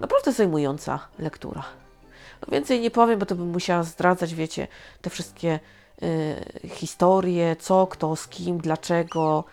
naprawdę 0.00 0.32
zajmująca 0.32 1.08
lektura. 1.18 1.64
No 2.42 2.48
więcej 2.52 2.80
nie 2.80 2.90
powiem, 2.90 3.18
bo 3.18 3.26
to 3.26 3.34
bym 3.34 3.48
musiała 3.48 3.82
zdradzać, 3.82 4.34
wiecie, 4.34 4.68
te 5.02 5.10
wszystkie 5.10 5.60
y, 6.02 6.68
historie, 6.68 7.56
co, 7.56 7.86
kto, 7.86 8.16
z 8.16 8.28
kim, 8.28 8.58
dlaczego. 8.58 9.44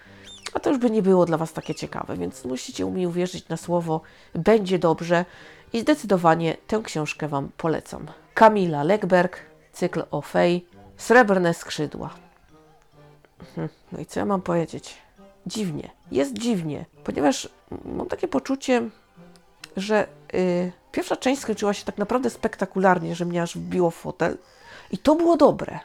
A 0.54 0.60
to 0.60 0.70
już 0.70 0.80
by 0.80 0.90
nie 0.90 1.02
było 1.02 1.26
dla 1.26 1.38
Was 1.38 1.54
takie 1.54 1.76
ciekawe, 1.76 2.18
więc 2.18 2.46
musicie 2.46 2.86
mi 2.86 3.08
uwierzyć 3.08 3.48
na 3.50 3.58
słowo, 3.58 4.02
będzie 4.34 4.80
dobrze 4.80 5.26
i 5.74 5.80
zdecydowanie 5.82 6.58
tę 6.68 6.82
książkę 6.84 7.28
Wam 7.28 7.50
polecam. 7.58 8.08
Kamila 8.34 8.84
Legberg, 8.84 9.40
cykl 9.74 10.04
o 10.12 10.22
Fej, 10.22 10.66
Srebrne 10.98 11.54
skrzydła. 11.54 12.10
Mhm, 13.40 13.70
No 13.92 14.00
i 14.00 14.06
co 14.06 14.20
ja 14.20 14.26
mam 14.26 14.42
powiedzieć? 14.42 14.96
Dziwnie, 15.46 15.90
jest 16.12 16.34
dziwnie, 16.34 16.86
ponieważ 17.04 17.50
mam 17.86 18.08
takie 18.08 18.28
poczucie, 18.28 18.90
że 19.78 20.08
y, 20.34 20.72
pierwsza 20.92 21.16
część 21.16 21.42
skończyła 21.42 21.74
się 21.74 21.86
tak 21.86 21.98
naprawdę 21.98 22.30
spektakularnie, 22.30 23.16
że 23.16 23.26
mnie 23.26 23.42
aż 23.42 23.56
wbiło 23.58 23.92
w 23.92 23.96
fotel 23.96 24.38
i 24.92 24.98
to 24.98 25.16
było 25.16 25.38
dobre. 25.38 25.80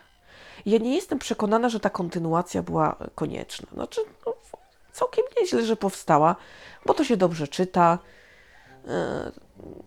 Ja 0.67 0.79
nie 0.79 0.95
jestem 0.95 1.19
przekonana, 1.19 1.69
że 1.69 1.81
ta 1.81 1.91
kontynuacja 1.91 2.63
była 2.63 2.97
konieczna. 3.15 3.69
Znaczy, 3.73 4.01
no, 4.27 4.35
całkiem 4.93 5.25
nieźle, 5.41 5.65
że 5.65 5.77
powstała, 5.77 6.37
bo 6.87 6.95
to 6.95 7.05
się 7.05 7.17
dobrze 7.17 7.49
czyta. 7.49 7.99
Y, 8.85 8.91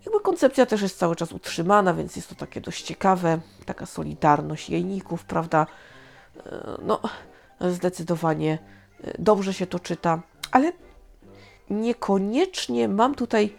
jakby 0.05 0.19
koncepcja 0.23 0.65
też 0.65 0.81
jest 0.81 0.97
cały 0.97 1.15
czas 1.15 1.31
utrzymana, 1.31 1.93
więc 1.93 2.15
jest 2.15 2.29
to 2.29 2.35
takie 2.35 2.61
dość 2.61 2.83
ciekawe. 2.83 3.39
Taka 3.65 3.85
solidarność 3.85 4.69
jejników, 4.69 5.25
prawda? 5.25 5.67
Y, 6.37 6.41
no, 6.81 6.99
zdecydowanie 7.71 8.59
y, 9.07 9.15
dobrze 9.19 9.53
się 9.53 9.67
to 9.67 9.79
czyta, 9.79 10.21
ale 10.51 10.71
niekoniecznie 11.69 12.87
mam 12.87 13.15
tutaj 13.15 13.55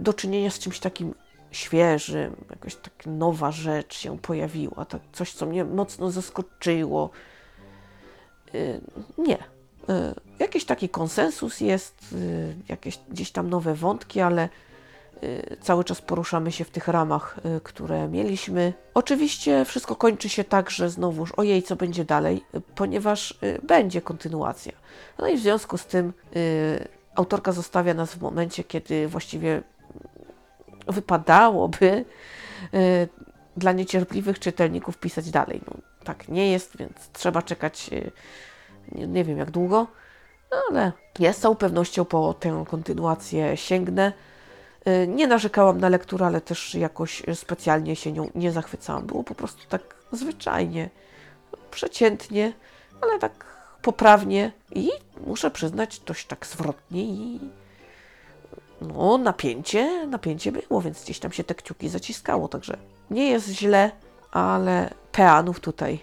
do 0.00 0.12
czynienia 0.12 0.50
z 0.50 0.58
czymś 0.58 0.80
takim 0.80 1.14
świeżym, 1.50 2.36
jakaś 2.50 2.74
taka 2.76 3.10
nowa 3.10 3.52
rzecz 3.52 3.98
się 3.98 4.18
pojawiła, 4.18 4.84
tak, 4.84 5.02
coś, 5.12 5.32
co 5.32 5.46
mnie 5.46 5.64
mocno 5.64 6.10
zaskoczyło. 6.10 7.10
Nie. 9.18 9.57
Y, 9.90 10.28
Jakiś 10.38 10.64
taki 10.64 10.88
konsensus 10.88 11.60
jest, 11.60 12.12
y, 12.12 12.54
jakieś 12.68 12.98
gdzieś 13.08 13.30
tam 13.30 13.50
nowe 13.50 13.74
wątki, 13.74 14.20
ale 14.20 14.48
y, 15.22 15.56
cały 15.60 15.84
czas 15.84 16.00
poruszamy 16.00 16.52
się 16.52 16.64
w 16.64 16.70
tych 16.70 16.88
ramach, 16.88 17.36
y, 17.56 17.60
które 17.60 18.08
mieliśmy. 18.08 18.72
Oczywiście 18.94 19.64
wszystko 19.64 19.96
kończy 19.96 20.28
się 20.28 20.44
tak, 20.44 20.70
że 20.70 20.90
znowuż 20.90 21.32
ojej, 21.36 21.62
co 21.62 21.76
będzie 21.76 22.04
dalej, 22.04 22.44
ponieważ 22.74 23.38
będzie 23.62 24.02
kontynuacja. 24.02 24.72
No 25.18 25.28
i 25.28 25.36
w 25.36 25.40
związku 25.40 25.78
z 25.78 25.86
tym 25.86 26.12
autorka 27.14 27.52
zostawia 27.52 27.94
nas 27.94 28.14
w 28.14 28.20
momencie, 28.20 28.64
kiedy 28.64 29.08
właściwie 29.08 29.62
wypadałoby 30.86 32.04
dla 33.56 33.72
niecierpliwych 33.72 34.38
czytelników 34.38 34.98
pisać 34.98 35.30
dalej. 35.30 35.60
No, 35.66 35.74
tak 36.04 36.28
nie 36.28 36.52
jest, 36.52 36.76
więc 36.76 37.10
trzeba 37.12 37.42
czekać 37.42 37.90
nie, 38.92 39.06
nie 39.06 39.24
wiem 39.24 39.38
jak 39.38 39.50
długo, 39.50 39.86
ale 40.70 40.92
ja 41.18 41.32
z 41.32 41.38
całą 41.38 41.54
pewnością 41.54 42.04
po 42.04 42.34
tę 42.34 42.64
kontynuację 42.68 43.56
sięgnę. 43.56 44.12
Y, 44.88 45.06
Nie 45.08 45.26
narzekałam 45.26 45.80
na 45.80 45.88
lekturę, 45.88 46.26
ale 46.26 46.40
też 46.40 46.74
jakoś 46.74 47.22
specjalnie 47.34 47.96
się 47.96 48.12
nią 48.12 48.30
nie 48.34 48.52
zachwycałam. 48.52 49.06
Było 49.06 49.24
po 49.24 49.34
prostu 49.34 49.62
tak 49.68 49.82
zwyczajnie, 50.12 50.90
przeciętnie, 51.70 52.52
ale 53.00 53.18
tak 53.18 53.44
poprawnie 53.82 54.52
i 54.74 54.90
muszę 55.26 55.50
przyznać, 55.50 56.00
dość 56.00 56.26
tak 56.26 56.46
zwrotnie 56.46 57.04
i 57.04 57.40
no 58.80 59.18
napięcie, 59.18 60.06
napięcie 60.06 60.52
było, 60.52 60.80
więc 60.80 61.04
gdzieś 61.04 61.18
tam 61.18 61.32
się 61.32 61.44
te 61.44 61.54
kciuki 61.54 61.88
zaciskało, 61.88 62.48
także 62.48 62.76
nie 63.10 63.30
jest 63.30 63.48
źle, 63.48 63.90
ale 64.30 64.90
peanów 65.12 65.60
tutaj 65.60 65.98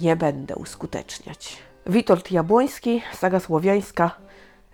nie 0.00 0.16
będę 0.16 0.54
uskuteczniać. 0.54 1.58
Witold 1.86 2.30
Jabłoński, 2.30 3.02
saga 3.14 3.40
słowiańska, 3.40 4.10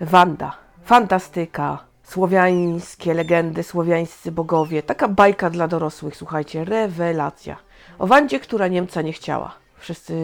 Wanda, 0.00 0.56
fantastyka, 0.84 1.78
słowiańskie 2.04 3.14
legendy, 3.14 3.62
słowiańscy 3.62 4.32
bogowie, 4.32 4.82
taka 4.82 5.08
bajka 5.08 5.50
dla 5.50 5.68
dorosłych, 5.68 6.16
słuchajcie, 6.16 6.64
rewelacja. 6.64 7.56
O 7.98 8.06
Wandzie, 8.06 8.40
która 8.40 8.68
Niemca 8.68 9.02
nie 9.02 9.12
chciała. 9.12 9.54
Wszyscy 9.78 10.14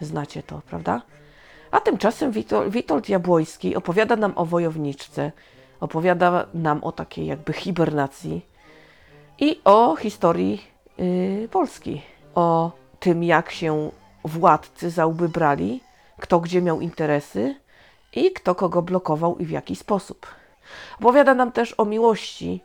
znacie 0.00 0.42
to, 0.42 0.60
prawda? 0.68 1.02
A 1.70 1.80
tymczasem 1.80 2.32
Wito- 2.32 2.70
Witold 2.70 3.08
Jabłoński 3.08 3.76
opowiada 3.76 4.16
nam 4.16 4.32
o 4.36 4.44
wojowniczce, 4.44 5.32
opowiada 5.80 6.46
nam 6.54 6.84
o 6.84 6.92
takiej 6.92 7.26
jakby 7.26 7.52
hibernacji 7.52 8.46
i 9.38 9.60
o 9.64 9.96
historii 9.96 10.64
yy, 10.98 11.48
Polski, 11.48 12.02
o 12.34 12.72
tym 13.00 13.24
jak 13.24 13.50
się 13.50 13.90
władcy 14.24 14.90
za 14.90 15.06
łby 15.06 15.28
brali, 15.28 15.80
kto 16.20 16.40
gdzie 16.40 16.62
miał 16.62 16.80
interesy 16.80 17.54
i 18.12 18.32
kto 18.32 18.54
kogo 18.54 18.82
blokował 18.82 19.38
i 19.38 19.44
w 19.44 19.50
jaki 19.50 19.76
sposób. 19.76 20.26
Opowiada 21.00 21.34
nam 21.34 21.52
też 21.52 21.74
o 21.78 21.84
miłości, 21.84 22.60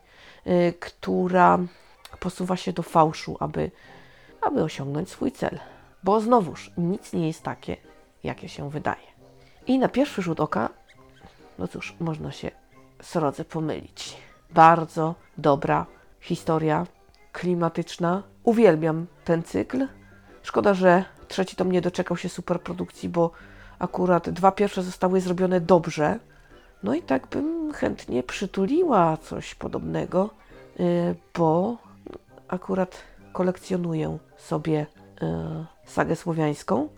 yy, 0.46 0.74
która 0.80 1.60
posuwa 2.20 2.56
się 2.58 2.74
do 2.74 2.84
fałszu, 2.84 3.38
aby, 3.40 3.72
aby 4.42 4.64
osiągnąć 4.64 5.10
swój 5.10 5.32
cel. 5.32 5.60
Bo 6.04 6.22
znowuż 6.22 6.72
nic 6.78 7.14
nie 7.14 7.28
jest 7.28 7.44
takie, 7.44 7.78
jakie 8.24 8.50
się 8.50 8.70
wydaje. 8.70 9.10
I 9.68 9.80
na 9.80 9.90
pierwszy 9.90 10.22
rzut 10.22 10.40
oka, 10.40 10.70
no 11.60 11.68
cóż, 11.68 11.96
można 12.00 12.32
się 12.32 12.52
srodze 13.02 13.46
pomylić. 13.46 14.18
Bardzo 14.50 15.16
dobra 15.38 15.86
historia, 16.20 16.86
klimatyczna. 17.32 18.24
Uwielbiam 18.44 19.08
ten 19.26 19.44
cykl. 19.44 19.88
Szkoda, 20.44 20.74
że 20.74 21.06
trzeci 21.30 21.56
tom 21.56 21.72
nie 21.72 21.82
doczekał 21.82 22.18
się 22.18 22.30
superprodukcji, 22.30 23.10
bo 23.10 23.32
akurat 23.80 24.30
dwa 24.30 24.52
pierwsze 24.52 24.84
zostały 24.84 25.22
zrobione 25.22 25.62
dobrze. 25.62 26.20
No 26.84 26.96
i 26.96 27.02
tak 27.02 27.28
bym 27.28 27.74
chętnie 27.74 28.24
przytuliła 28.24 29.18
coś 29.18 29.56
podobnego. 29.56 30.30
y, 30.80 31.16
bo 31.38 31.78
akurat 32.48 32.98
kolekcjonuję 33.34 34.18
sobie 34.38 34.86
y, 35.22 35.26
sagę 35.86 36.16
słowiańską. 36.16 36.90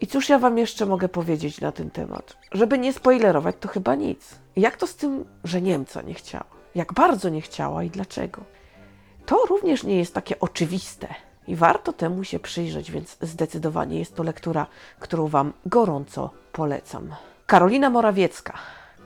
I 0.00 0.06
cóż 0.06 0.28
ja 0.28 0.38
wam 0.38 0.58
jeszcze 0.58 0.86
mogę 0.86 1.08
powiedzieć 1.08 1.60
na 1.60 1.72
ten 1.72 1.90
temat? 1.90 2.36
Żeby 2.52 2.78
nie 2.78 2.92
spoilerować, 2.92 3.56
to 3.60 3.68
chyba 3.68 3.94
nic. 3.94 4.34
Jak 4.56 4.76
to 4.76 4.86
z 4.86 4.96
tym, 4.96 5.24
że 5.44 5.62
Niemca 5.62 6.02
nie 6.02 6.14
chciała? 6.14 6.44
Jak 6.74 6.92
bardzo 6.92 7.28
nie 7.28 7.40
chciała 7.40 7.82
i 7.84 7.90
dlaczego? 7.90 8.42
To 9.26 9.46
również 9.48 9.84
nie 9.84 9.98
jest 9.98 10.14
takie 10.14 10.40
oczywiste 10.40 11.14
i 11.46 11.56
warto 11.56 11.92
temu 11.92 12.24
się 12.24 12.38
przyjrzeć, 12.38 12.90
więc 12.90 13.16
zdecydowanie 13.20 13.98
jest 13.98 14.14
to 14.14 14.22
lektura, 14.22 14.66
którą 15.00 15.28
Wam 15.28 15.52
gorąco 15.66 16.30
polecam. 16.52 17.14
Karolina 17.46 17.90
Morawiecka. 17.90 18.54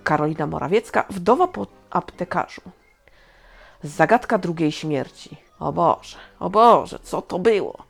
Karolina 0.04 0.46
Morawiecka, 0.46 1.04
wdowa 1.10 1.48
po 1.48 1.66
aptekarzu. 1.90 2.62
Zagadka 3.82 4.38
drugiej 4.38 4.72
śmierci. 4.72 5.36
O 5.58 5.72
Boże, 5.72 6.16
o 6.40 6.50
Boże, 6.50 6.98
co 7.02 7.22
to 7.22 7.38
było? 7.38 7.88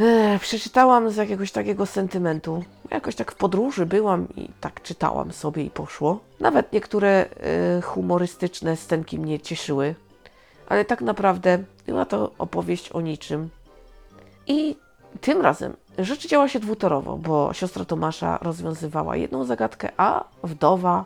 Ech, 0.00 0.40
przeczytałam 0.40 1.10
z 1.10 1.16
jakiegoś 1.16 1.52
takiego 1.52 1.86
sentymentu. 1.86 2.64
Jakoś 2.90 3.14
tak 3.14 3.32
w 3.32 3.34
podróży 3.34 3.86
byłam 3.86 4.28
i 4.36 4.48
tak 4.60 4.82
czytałam 4.82 5.32
sobie 5.32 5.64
i 5.64 5.70
poszło. 5.70 6.20
Nawet 6.40 6.72
niektóre 6.72 7.08
e, 7.08 7.80
humorystyczne 7.82 8.76
scenki 8.76 9.18
mnie 9.18 9.40
cieszyły, 9.40 9.94
ale 10.68 10.84
tak 10.84 11.00
naprawdę 11.00 11.58
była 11.86 12.04
to 12.04 12.30
opowieść 12.38 12.92
o 12.92 13.00
niczym. 13.00 13.50
I 14.50 14.76
tym 15.20 15.40
razem 15.42 15.76
rzecz 15.98 16.26
działa 16.28 16.48
się 16.48 16.60
dwutorowo, 16.60 17.16
bo 17.16 17.52
siostra 17.52 17.84
Tomasza 17.84 18.38
rozwiązywała 18.42 19.16
jedną 19.16 19.44
zagadkę, 19.44 19.88
a 19.96 20.24
wdowa 20.42 21.04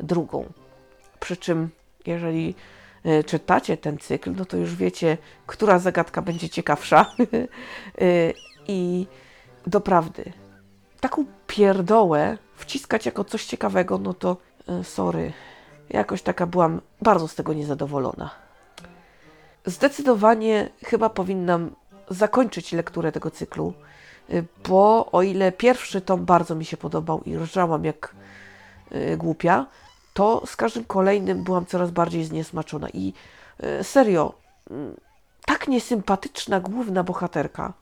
drugą. 0.00 0.44
Przy 1.20 1.36
czym, 1.36 1.70
jeżeli 2.06 2.54
e, 3.04 3.24
czytacie 3.24 3.76
ten 3.76 3.98
cykl, 3.98 4.32
no 4.36 4.44
to 4.44 4.56
już 4.56 4.76
wiecie, 4.76 5.18
która 5.46 5.78
zagadka 5.78 6.22
będzie 6.22 6.48
ciekawsza. 6.48 7.06
E, 8.00 8.32
I 8.68 9.06
doprawdy, 9.66 10.32
taką 11.00 11.24
pierdołę 11.46 12.38
wciskać 12.56 13.06
jako 13.06 13.24
coś 13.24 13.44
ciekawego, 13.44 13.98
no 13.98 14.14
to 14.14 14.36
e, 14.68 14.84
sorry. 14.84 15.32
Jakoś 15.90 16.22
taka 16.22 16.46
byłam 16.46 16.80
bardzo 17.02 17.28
z 17.28 17.34
tego 17.34 17.52
niezadowolona. 17.52 18.30
Zdecydowanie 19.66 20.68
chyba 20.84 21.10
powinnam 21.10 21.70
zakończyć 22.10 22.72
lekturę 22.72 23.12
tego 23.12 23.30
cyklu, 23.30 23.72
y, 24.30 24.44
bo 24.68 25.10
o 25.12 25.22
ile 25.22 25.52
pierwszy 25.52 26.00
tom 26.00 26.24
bardzo 26.24 26.54
mi 26.54 26.64
się 26.64 26.76
podobał 26.76 27.22
i 27.26 27.36
rżałam 27.36 27.84
jak 27.84 28.14
y, 28.92 29.16
głupia, 29.16 29.66
to 30.14 30.42
z 30.46 30.56
każdym 30.56 30.84
kolejnym 30.84 31.44
byłam 31.44 31.66
coraz 31.66 31.90
bardziej 31.90 32.24
zniesmaczona. 32.24 32.88
I 32.88 33.12
y, 33.80 33.84
serio, 33.84 34.34
mm, 34.70 34.96
tak 35.46 35.68
niesympatyczna 35.68 36.60
główna 36.60 37.02
bohaterka 37.02 37.72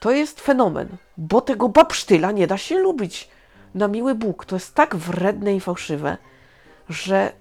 to 0.00 0.10
jest 0.10 0.40
fenomen, 0.40 0.88
bo 1.16 1.40
tego 1.40 1.68
babsztyla 1.68 2.32
nie 2.32 2.46
da 2.46 2.58
się 2.58 2.78
lubić. 2.78 3.28
Na 3.74 3.88
miły 3.88 4.14
Bóg, 4.14 4.44
to 4.44 4.56
jest 4.56 4.74
tak 4.74 4.96
wredne 4.96 5.54
i 5.56 5.60
fałszywe, 5.60 6.16
że 6.88 7.32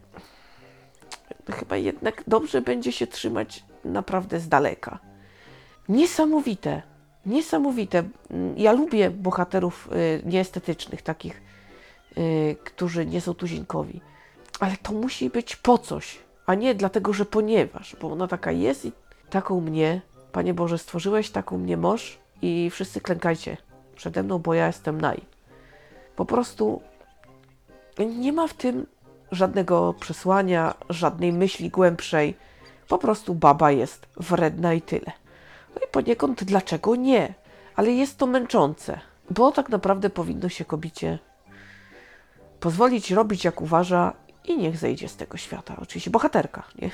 chyba 1.52 1.78
jednak 1.78 2.24
dobrze 2.28 2.62
będzie 2.62 2.92
się 2.92 3.08
trzymać 3.08 3.64
naprawdę 3.86 4.40
z 4.40 4.50
daleka. 4.50 5.00
Niesamowite, 5.90 6.82
niesamowite. 7.26 8.04
Ja 8.58 8.72
lubię 8.72 9.10
bohaterów 9.10 9.90
y, 9.92 10.22
nieestetycznych, 10.26 11.02
takich, 11.02 11.42
y, 12.18 12.56
którzy 12.64 13.06
nie 13.06 13.22
są 13.22 13.34
tuzinkowi, 13.34 14.02
ale 14.60 14.78
to 14.78 14.94
musi 14.94 15.30
być 15.30 15.56
po 15.56 15.78
coś, 15.78 16.20
a 16.46 16.56
nie 16.56 16.76
dlatego, 16.76 17.14
że 17.14 17.26
ponieważ, 17.26 17.96
bo 18.02 18.12
ona 18.12 18.28
taka 18.28 18.52
jest 18.52 18.86
i 18.86 18.92
taką 19.30 19.62
mnie, 19.62 20.02
Panie 20.32 20.54
Boże, 20.54 20.78
stworzyłeś, 20.78 21.30
taką 21.30 21.58
mnie 21.58 21.78
moż 21.78 22.18
i 22.42 22.70
wszyscy 22.70 23.02
klękajcie 23.02 23.58
przede 23.96 24.24
mną, 24.24 24.40
bo 24.40 24.54
ja 24.54 24.68
jestem 24.68 25.02
naj. 25.02 25.22
Po 26.16 26.26
prostu 26.26 26.82
nie 28.00 28.34
ma 28.34 28.48
w 28.48 28.54
tym 28.54 28.86
żadnego 29.32 29.94
przesłania, 30.00 30.74
żadnej 30.90 31.34
myśli 31.34 31.70
głębszej. 31.70 32.36
Po 32.88 32.98
prostu 32.98 33.36
baba 33.36 33.72
jest 33.72 34.08
wredna 34.18 34.74
i 34.74 34.82
tyle. 34.82 35.12
No 35.78 35.88
i 35.88 35.92
poniekąd 35.92 36.44
dlaczego 36.44 36.96
nie? 36.96 37.34
Ale 37.76 37.92
jest 37.92 38.18
to 38.18 38.28
męczące, 38.28 39.00
bo 39.30 39.52
tak 39.52 39.70
naprawdę 39.70 40.10
powinno 40.10 40.50
się 40.50 40.66
kobiecie 40.66 41.20
pozwolić 42.60 43.12
robić 43.12 43.46
jak 43.46 43.62
uważa 43.62 44.14
i 44.46 44.58
niech 44.58 44.78
zejdzie 44.78 45.10
z 45.10 45.16
tego 45.16 45.38
świata. 45.38 45.76
Oczywiście 45.82 46.12
bohaterka, 46.12 46.64
nie? 46.82 46.90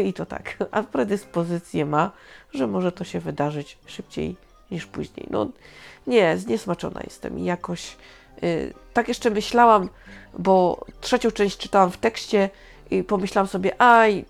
I 0.08 0.12
to 0.12 0.26
tak. 0.26 0.56
A 0.70 0.82
predyspozycję 0.82 1.86
ma, 1.86 2.12
że 2.54 2.66
może 2.66 2.92
to 2.92 3.04
się 3.04 3.20
wydarzyć 3.20 3.78
szybciej 3.86 4.36
niż 4.70 4.86
później. 4.86 5.26
No 5.30 5.48
nie, 6.06 6.38
zniesmaczona 6.38 7.00
jestem 7.04 7.38
i 7.38 7.44
jakoś 7.44 7.96
yy, 8.42 8.74
tak 8.92 9.08
jeszcze 9.08 9.30
myślałam, 9.30 9.88
bo 10.38 10.84
trzecią 11.00 11.30
część 11.30 11.58
czytałam 11.58 11.90
w 11.90 11.96
tekście 11.96 12.50
i 12.90 13.04
pomyślałam 13.04 13.48
sobie, 13.48 13.82
aj, 13.82 14.24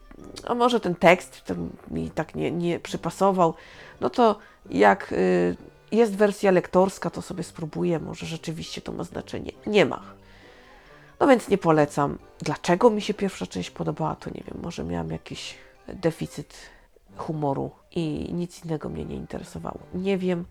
a 0.47 0.55
może 0.55 0.81
ten 0.81 0.95
tekst 0.95 1.45
ten 1.45 1.71
mi 1.91 2.11
tak 2.11 2.35
nie, 2.35 2.51
nie 2.51 2.81
przypasował, 2.81 3.55
no 4.01 4.11
to 4.11 4.39
jak 4.71 5.13
y, 5.13 5.57
jest 5.93 6.17
wersja 6.17 6.51
lektorska, 6.51 7.11
to 7.11 7.23
sobie 7.23 7.43
spróbuję, 7.43 7.99
może 7.99 8.27
rzeczywiście 8.27 8.81
to 8.81 8.93
ma 8.93 9.05
znaczenie. 9.05 9.53
Nie 9.67 9.87
ma. 9.87 10.03
No 11.21 11.27
więc 11.27 11.49
nie 11.49 11.59
polecam. 11.59 12.19
Dlaczego 12.41 12.91
mi 12.91 13.01
się 13.03 13.15
pierwsza 13.15 13.47
część 13.47 13.71
podobała, 13.71 14.17
to 14.17 14.31
nie 14.31 14.43
wiem. 14.47 14.63
Może 14.63 14.85
miałam 14.85 15.11
jakiś 15.11 15.55
deficyt 15.89 16.55
humoru 17.17 17.71
i 17.91 18.29
nic 18.33 18.65
innego 18.65 18.89
mnie 18.89 19.05
nie 19.05 19.17
interesowało. 19.17 19.79
Nie 19.95 20.19
wiem, 20.19 20.45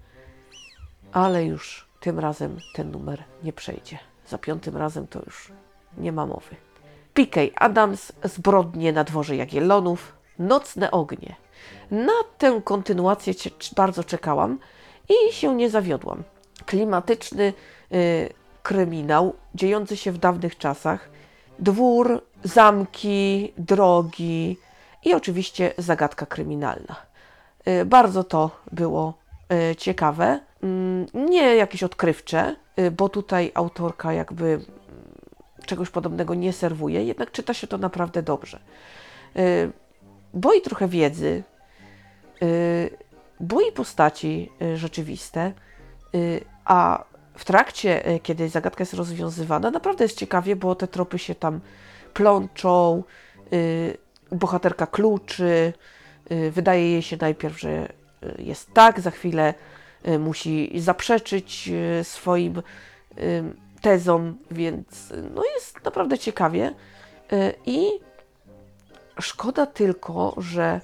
ale 1.12 1.46
już 1.46 1.88
tym 2.00 2.20
razem 2.20 2.58
ten 2.74 2.92
numer 2.92 3.24
nie 3.44 3.54
przejdzie. 3.54 4.00
Za 4.28 4.38
piątym 4.38 4.78
razem 4.78 5.08
to 5.08 5.20
już 5.26 5.52
nie 5.98 6.12
ma 6.12 6.26
mowy. 6.26 6.56
PK 7.18 7.42
Adams, 7.56 8.12
Zbrodnie 8.24 8.94
na 8.94 9.04
dworze 9.04 9.36
Jagiellonów, 9.36 10.14
Nocne 10.40 10.92
ognie. 10.92 11.36
Na 11.92 12.14
tę 12.38 12.62
kontynuację 12.64 13.34
bardzo 13.76 14.04
czekałam 14.04 14.60
i 15.10 15.34
się 15.34 15.56
nie 15.56 15.70
zawiodłam. 15.70 16.24
Klimatyczny 16.66 17.54
y, 17.94 18.30
kryminał 18.64 19.34
dziejący 19.56 19.98
się 19.98 20.12
w 20.12 20.18
dawnych 20.18 20.58
czasach, 20.58 21.10
dwór, 21.60 22.22
zamki, 22.44 23.54
drogi 23.58 24.58
i 25.06 25.14
oczywiście 25.14 25.74
zagadka 25.78 26.26
kryminalna. 26.26 26.96
Y, 27.68 27.86
bardzo 27.86 28.24
to 28.24 28.52
było 28.72 29.14
y, 29.72 29.76
ciekawe, 29.76 30.40
mm, 30.64 31.06
nie 31.14 31.56
jakieś 31.56 31.84
odkrywcze, 31.84 32.56
y, 32.80 32.92
bo 32.92 33.10
tutaj 33.10 33.52
autorka 33.56 34.14
jakby 34.14 34.60
czegoś 35.68 35.90
podobnego 35.90 36.36
nie 36.36 36.54
serwuje, 36.54 37.04
jednak 37.04 37.32
czyta 37.32 37.54
się 37.54 37.68
to 37.68 37.78
naprawdę 37.78 38.24
dobrze. 38.24 38.60
Y, 39.38 39.72
bo 40.34 40.54
i 40.54 40.62
trochę 40.62 40.88
wiedzy, 40.88 41.44
y, 42.44 42.98
bo 43.40 43.62
i 43.62 43.72
postaci 43.72 44.52
y, 44.62 44.78
rzeczywiste, 44.78 45.54
a 46.66 47.04
w 47.34 47.46
trakcie, 47.46 48.20
kiedy 48.24 48.50
zagadka 48.50 48.82
jest 48.82 48.94
rozwiązywana, 48.94 49.72
naprawdę 49.72 50.04
jest 50.04 50.18
ciekawie, 50.18 50.56
bo 50.56 50.76
te 50.76 50.88
tropy 50.88 51.20
się 51.20 51.36
tam 51.36 51.60
plączą, 52.14 53.04
bohaterka 54.32 54.88
kluczy, 54.88 55.74
wydaje 56.52 56.92
jej 56.92 57.02
się 57.02 57.18
najpierw, 57.22 57.60
że 57.60 57.88
jest 58.40 58.74
tak, 58.74 59.00
za 59.00 59.12
chwilę 59.12 59.54
musi 60.20 60.80
zaprzeczyć 60.80 61.70
swoim 62.04 62.62
tezom, 63.88 64.38
więc 64.52 65.14
no 65.36 65.44
jest 65.56 65.86
naprawdę 65.86 66.18
ciekawie. 66.18 66.74
Y, 67.34 67.54
I 67.66 67.88
szkoda 69.20 69.66
tylko, 69.66 70.34
że 70.38 70.82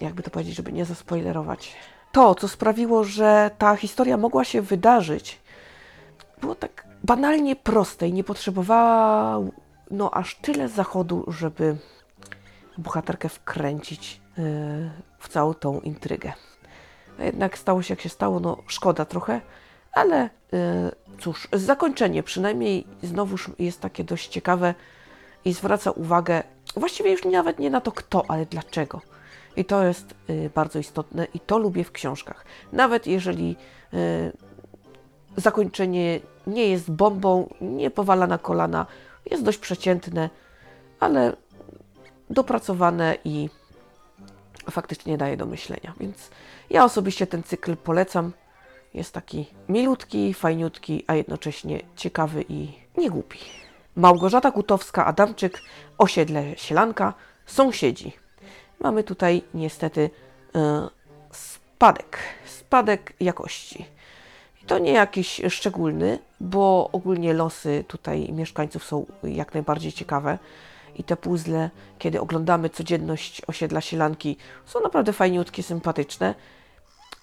jakby 0.00 0.22
to 0.22 0.30
powiedzieć, 0.30 0.56
żeby 0.56 0.72
nie 0.72 0.84
zaspoilerować. 0.84 1.76
To, 2.12 2.34
co 2.34 2.48
sprawiło, 2.48 3.04
że 3.04 3.50
ta 3.58 3.76
historia 3.76 4.16
mogła 4.16 4.44
się 4.44 4.62
wydarzyć, 4.62 5.38
było 6.40 6.54
tak 6.54 6.86
banalnie 7.04 7.56
proste 7.56 8.08
i 8.08 8.12
nie 8.12 8.24
potrzebowała 8.24 9.40
no 9.90 10.10
aż 10.14 10.34
tyle 10.34 10.68
zachodu, 10.68 11.24
żeby 11.28 11.76
bohaterkę 12.78 13.28
wkręcić 13.28 14.20
yy, 14.38 14.44
w 15.18 15.28
całą 15.28 15.54
tą 15.54 15.80
intrygę. 15.80 16.32
A 17.18 17.24
jednak 17.24 17.58
stało 17.58 17.82
się 17.82 17.92
jak 17.92 18.00
się 18.00 18.08
stało, 18.08 18.40
no 18.40 18.56
szkoda 18.66 19.04
trochę, 19.04 19.40
ale 19.92 20.30
yy, 20.52 20.58
cóż, 21.20 21.48
zakończenie 21.52 22.22
przynajmniej 22.22 22.86
znowuż 23.02 23.50
jest 23.58 23.80
takie 23.80 24.04
dość 24.04 24.28
ciekawe 24.28 24.74
i 25.44 25.52
zwraca 25.52 25.90
uwagę 25.90 26.42
właściwie 26.76 27.10
już 27.10 27.24
nawet 27.24 27.58
nie 27.58 27.70
na 27.70 27.80
to 27.80 27.92
kto, 27.92 28.24
ale 28.28 28.46
dlaczego. 28.46 29.00
I 29.56 29.64
to 29.64 29.84
jest 29.84 30.14
yy, 30.28 30.50
bardzo 30.54 30.78
istotne 30.78 31.26
i 31.34 31.40
to 31.40 31.58
lubię 31.58 31.84
w 31.84 31.92
książkach. 31.92 32.44
Nawet 32.72 33.06
jeżeli 33.06 33.56
yy, 33.92 34.32
zakończenie 35.36 36.20
nie 36.46 36.66
jest 36.66 36.90
bombą, 36.90 37.54
nie 37.60 37.90
powala 37.90 38.26
na 38.26 38.38
kolana, 38.38 38.86
jest 39.30 39.42
dość 39.42 39.58
przeciętne, 39.58 40.30
ale 41.00 41.36
dopracowane 42.30 43.16
i 43.24 43.48
faktycznie 44.70 45.18
daje 45.18 45.36
do 45.36 45.46
myślenia. 45.46 45.94
Więc 46.00 46.30
ja 46.70 46.84
osobiście 46.84 47.26
ten 47.26 47.42
cykl 47.42 47.76
polecam. 47.76 48.32
Jest 48.94 49.12
taki 49.12 49.46
milutki, 49.68 50.34
fajniutki, 50.34 51.04
a 51.06 51.14
jednocześnie 51.14 51.80
ciekawy 51.96 52.44
i 52.48 52.72
niegłupi. 52.98 53.38
Małgorzata 53.96 54.50
Kutowska-Adamczyk, 54.50 55.58
osiedle 55.98 56.56
Sielanka, 56.56 57.14
sąsiedzi. 57.46 58.12
Mamy 58.80 59.04
tutaj 59.04 59.42
niestety 59.54 60.10
e, 60.54 60.88
spadek, 61.32 62.18
spadek 62.46 63.12
jakości. 63.20 63.86
I 64.62 64.66
to 64.66 64.78
nie 64.78 64.92
jakiś 64.92 65.40
szczególny, 65.48 66.18
bo 66.40 66.90
ogólnie 66.92 67.32
losy 67.32 67.84
tutaj 67.88 68.32
mieszkańców 68.32 68.84
są 68.84 69.06
jak 69.22 69.54
najbardziej 69.54 69.92
ciekawe. 69.92 70.38
I 70.96 71.04
te 71.04 71.16
puzzle, 71.16 71.70
kiedy 71.98 72.20
oglądamy 72.20 72.70
codzienność 72.70 73.42
osiedla 73.46 73.80
Sielanki, 73.80 74.36
są 74.66 74.80
naprawdę 74.80 75.12
fajniutkie, 75.12 75.62
sympatyczne, 75.62 76.34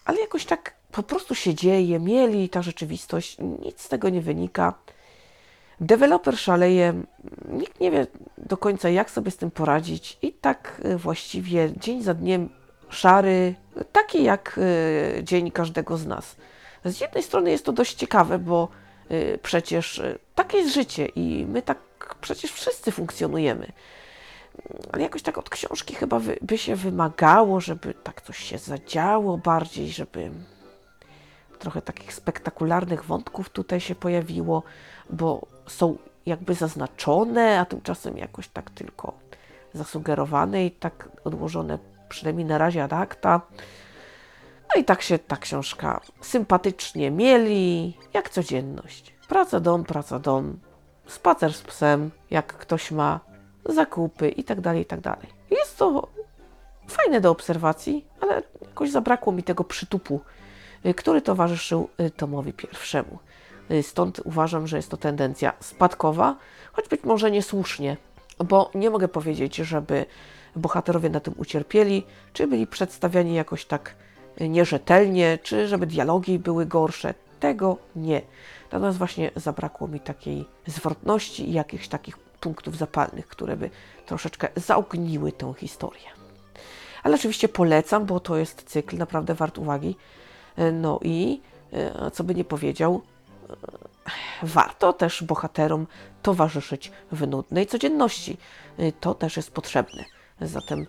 ale 0.05 0.19
jakoś 0.19 0.45
tak 0.45 0.74
po 0.95 1.03
prostu 1.03 1.35
się 1.35 1.53
dzieje, 1.53 1.99
mieli 1.99 2.49
ta 2.49 2.61
rzeczywistość, 2.61 3.37
nic 3.39 3.81
z 3.81 3.89
tego 3.89 4.09
nie 4.09 4.21
wynika. 4.21 4.73
Deweloper 5.79 6.37
szaleje, 6.37 6.93
nikt 7.49 7.79
nie 7.79 7.91
wie 7.91 8.07
do 8.37 8.57
końca, 8.57 8.89
jak 8.89 9.11
sobie 9.11 9.31
z 9.31 9.37
tym 9.37 9.51
poradzić, 9.51 10.17
i 10.21 10.31
tak 10.31 10.81
y, 10.85 10.97
właściwie 10.97 11.71
dzień 11.77 12.03
za 12.03 12.13
dniem 12.13 12.49
szary, 12.89 13.55
taki 13.91 14.23
jak 14.23 14.57
y, 14.57 15.23
dzień 15.23 15.51
każdego 15.51 15.97
z 15.97 16.05
nas. 16.05 16.35
Z 16.85 17.01
jednej 17.01 17.23
strony 17.23 17.51
jest 17.51 17.65
to 17.65 17.71
dość 17.71 17.95
ciekawe, 17.95 18.39
bo 18.39 18.67
y, 19.11 19.39
przecież 19.43 20.01
takie 20.35 20.57
jest 20.57 20.73
życie 20.73 21.05
i 21.05 21.45
my 21.49 21.61
tak 21.61 21.77
przecież 22.21 22.51
wszyscy 22.51 22.91
funkcjonujemy. 22.91 23.71
Ale 24.91 25.03
jakoś 25.03 25.21
tak 25.21 25.37
od 25.37 25.49
książki 25.49 25.95
chyba 25.95 26.21
by 26.41 26.57
się 26.57 26.75
wymagało, 26.75 27.61
żeby 27.61 27.93
tak 27.93 28.21
coś 28.21 28.37
się 28.37 28.57
zadziało 28.57 29.37
bardziej, 29.37 29.89
żeby 29.89 30.31
trochę 31.57 31.81
takich 31.81 32.13
spektakularnych 32.13 33.05
wątków 33.05 33.49
tutaj 33.49 33.79
się 33.79 33.95
pojawiło, 33.95 34.63
bo 35.09 35.47
są 35.67 35.97
jakby 36.25 36.53
zaznaczone, 36.53 37.59
a 37.59 37.65
tymczasem 37.65 38.17
jakoś 38.17 38.47
tak 38.47 38.69
tylko 38.69 39.13
zasugerowane 39.73 40.65
i 40.65 40.71
tak 40.71 41.09
odłożone 41.23 41.79
przynajmniej 42.09 42.45
na 42.45 42.57
razie 42.57 42.83
ad 42.83 42.93
acta. 42.93 43.41
No 44.75 44.81
i 44.81 44.85
tak 44.85 45.01
się 45.01 45.19
ta 45.19 45.37
książka 45.37 46.01
sympatycznie 46.21 47.11
mieli, 47.11 47.97
jak 48.13 48.29
codzienność. 48.29 49.15
Praca, 49.27 49.59
dom, 49.59 49.83
praca, 49.83 50.19
dom, 50.19 50.59
spacer 51.07 51.53
z 51.53 51.61
psem, 51.61 52.11
jak 52.31 52.47
ktoś 52.47 52.91
ma, 52.91 53.19
zakupy 53.65 54.29
i 54.29 54.43
tak 54.43 54.61
dalej, 54.61 54.81
i 54.81 54.85
tak 54.85 55.01
dalej. 55.01 55.27
Jest 55.51 55.77
to 55.77 56.07
fajne 56.87 57.21
do 57.21 57.31
obserwacji, 57.31 58.05
ale 58.21 58.43
jakoś 58.61 58.91
zabrakło 58.91 59.33
mi 59.33 59.43
tego 59.43 59.63
przytupu, 59.63 60.21
który 60.93 61.21
towarzyszył 61.21 61.89
y, 61.99 62.11
tomowi 62.11 62.53
pierwszemu. 62.53 63.19
Y, 63.71 63.83
stąd 63.83 64.21
uważam, 64.23 64.67
że 64.67 64.77
jest 64.77 64.89
to 64.89 64.97
tendencja 64.97 65.53
spadkowa, 65.59 66.35
choć 66.73 66.87
być 66.87 67.03
może 67.03 67.31
niesłusznie, 67.31 67.97
bo 68.45 68.71
nie 68.75 68.89
mogę 68.89 69.07
powiedzieć, 69.07 69.55
żeby 69.55 70.05
bohaterowie 70.55 71.09
na 71.09 71.19
tym 71.19 71.33
ucierpieli, 71.37 72.03
czy 72.33 72.47
byli 72.47 72.67
przedstawiani 72.67 73.33
jakoś 73.33 73.65
tak 73.65 73.95
nierzetelnie, 74.41 75.39
czy 75.43 75.67
żeby 75.67 75.87
dialogi 75.87 76.39
były 76.39 76.65
gorsze. 76.65 77.13
Tego 77.39 77.77
nie. 77.95 78.21
Natomiast 78.71 78.97
właśnie 78.97 79.31
zabrakło 79.35 79.87
mi 79.87 79.99
takiej 79.99 80.45
zwrotności 80.67 81.49
i 81.49 81.53
jakichś 81.53 81.87
takich 81.87 82.17
punktów 82.17 82.77
zapalnych, 82.77 83.27
które 83.27 83.57
by 83.57 83.69
troszeczkę 84.05 84.47
zaogniły 84.55 85.31
tę 85.31 85.53
historię. 85.57 86.07
Ale 87.03 87.15
oczywiście 87.15 87.47
polecam, 87.47 88.05
bo 88.05 88.19
to 88.19 88.37
jest 88.37 88.63
cykl 88.63 88.97
naprawdę 88.97 89.33
wart 89.33 89.57
uwagi. 89.57 89.95
No 90.73 90.99
i 91.03 91.41
e, 91.73 92.11
co 92.11 92.23
by 92.23 92.35
nie 92.35 92.43
powiedział, 92.43 93.01
e, 93.49 93.55
warto 94.43 94.93
też 94.93 95.23
bohaterom 95.23 95.87
towarzyszyć 96.21 96.91
w 97.11 97.27
nudnej 97.27 97.67
codzienności. 97.67 98.37
E, 98.77 98.91
to 98.91 99.13
też 99.13 99.37
jest 99.37 99.51
potrzebne. 99.51 100.03
Zatem 100.41 100.85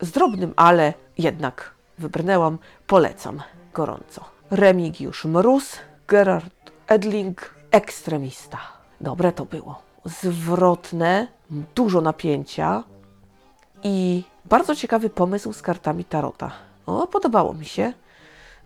z 0.00 0.10
drobnym, 0.10 0.54
ale 0.56 0.94
jednak 1.18 1.74
wybrnęłam, 1.98 2.58
polecam 2.86 3.42
gorąco. 3.74 4.24
Remigiusz 4.50 5.24
Mróz, 5.24 5.76
Gerard 6.08 6.70
Edling, 6.86 7.54
ekstremista. 7.70 8.58
Dobre 9.00 9.32
to 9.32 9.44
było. 9.44 9.82
Zwrotne, 10.04 11.26
dużo 11.74 12.00
napięcia 12.00 12.84
i 13.82 14.24
bardzo 14.44 14.76
ciekawy 14.76 15.10
pomysł 15.10 15.52
z 15.52 15.62
kartami 15.62 16.04
Tarota. 16.04 16.50
O, 16.86 17.06
podobało 17.06 17.54
mi 17.54 17.66
się. 17.66 17.92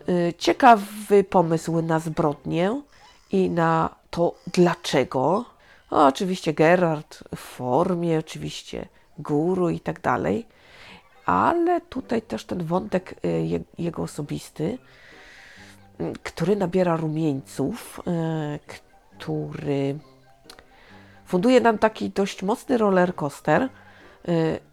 Y, 0.09 0.35
ciekawy 0.38 1.25
pomysł 1.25 1.83
na 1.83 1.99
zbrodnię 1.99 2.83
i 3.33 3.51
na 3.51 3.95
to 4.11 4.35
dlaczego. 4.53 5.45
Oczywiście 5.90 6.55
Gerard 6.55 7.25
w 7.37 7.38
formie, 7.38 8.19
oczywiście 8.19 8.88
guru 9.19 9.71
i 9.71 9.81
tak 9.81 10.01
dalej, 10.01 10.47
ale 11.27 11.81
tutaj 11.81 12.23
też 12.23 12.45
ten 12.45 12.64
wątek 12.64 13.14
y, 13.25 13.64
jego 13.79 14.03
osobisty 14.03 14.79
który 16.23 16.57
nabiera 16.57 16.97
rumieńców, 16.97 18.01
e, 18.07 18.59
który 18.67 19.99
funduje 21.27 21.61
nam 21.61 21.79
taki 21.79 22.11
dość 22.11 22.43
mocny 22.43 22.79
roller 22.79 23.14
coaster, 23.14 23.69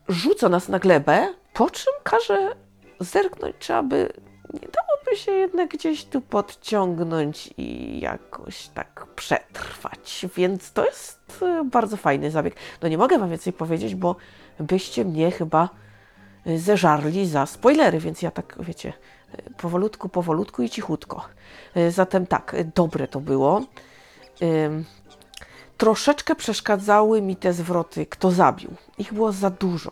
rzuca 0.07 0.49
nas 0.49 0.69
na 0.69 0.79
glebę, 0.79 1.33
po 1.53 1.69
czym 1.69 1.93
każe 2.03 2.55
zerknąć, 2.99 3.55
czy 3.59 3.73
aby 3.73 4.13
nie 4.53 4.67
dałoby 5.11 5.23
się 5.25 5.31
jednak 5.31 5.69
gdzieś 5.69 6.05
tu 6.05 6.21
podciągnąć 6.21 7.49
i 7.57 7.99
jakoś 7.99 8.67
tak 8.67 9.05
przetrwać. 9.15 10.25
Więc 10.35 10.71
to 10.71 10.85
jest 10.85 11.19
e, 11.41 11.63
bardzo 11.63 11.97
fajny 11.97 12.31
zabieg. 12.31 12.55
No 12.81 12.87
nie 12.87 12.97
mogę 12.97 13.19
Wam 13.19 13.29
więcej 13.29 13.53
powiedzieć, 13.53 13.95
bo 13.95 14.15
byście 14.59 15.05
mnie 15.05 15.31
chyba 15.31 15.69
zeżarli 16.55 17.27
za 17.27 17.45
spoilery, 17.45 17.99
więc 17.99 18.21
ja 18.21 18.31
tak, 18.31 18.55
wiecie, 18.59 18.93
powolutku, 19.57 20.09
powolutku 20.09 20.63
i 20.63 20.69
cichutko. 20.69 21.25
Zatem 21.89 22.27
tak, 22.27 22.55
dobre 22.75 23.07
to 23.07 23.19
było. 23.19 23.61
Troszeczkę 25.77 26.35
przeszkadzały 26.35 27.21
mi 27.21 27.35
te 27.35 27.53
zwroty, 27.53 28.05
kto 28.05 28.31
zabił. 28.31 28.69
Ich 28.97 29.13
było 29.13 29.31
za 29.31 29.49
dużo. 29.49 29.91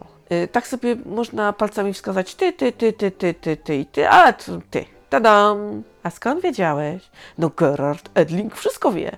Tak 0.52 0.68
sobie 0.68 0.96
można 1.06 1.54
palcami 1.54 1.94
wskazać 1.94 2.36
ty, 2.36 2.54
ty, 2.54 2.72
ty, 2.72 2.94
ty, 2.94 3.12
ty, 3.12 3.34
ty, 3.34 3.58
ty 3.58 3.86
ty, 3.86 4.10
a 4.10 4.34
ty. 4.70 4.99
Tadam! 5.10 5.84
A 6.04 6.10
skąd 6.10 6.42
wiedziałeś? 6.42 7.10
No 7.38 7.50
Gerard 7.50 8.10
Edling 8.14 8.56
wszystko 8.56 8.92
wie. 8.92 9.18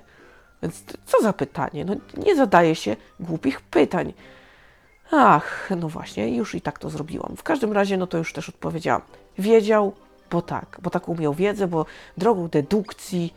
Więc 0.62 0.84
co 1.06 1.22
za 1.22 1.32
pytanie? 1.32 1.84
No 1.84 1.94
nie 2.16 2.36
zadaje 2.36 2.74
się 2.74 2.96
głupich 3.20 3.60
pytań. 3.60 4.12
Ach, 5.10 5.70
no 5.76 5.88
właśnie, 5.88 6.36
już 6.36 6.54
i 6.54 6.60
tak 6.60 6.78
to 6.78 6.90
zrobiłam. 6.90 7.36
W 7.36 7.42
każdym 7.42 7.72
razie, 7.72 7.96
no 7.96 8.06
to 8.06 8.18
już 8.18 8.32
też 8.32 8.48
odpowiedziałam. 8.48 9.02
Wiedział, 9.38 9.92
bo 10.30 10.42
tak, 10.42 10.78
bo 10.82 10.90
tak 10.90 11.08
umiał 11.08 11.34
wiedzę, 11.34 11.66
bo 11.66 11.86
drogą 12.16 12.48
dedukcji, 12.48 13.34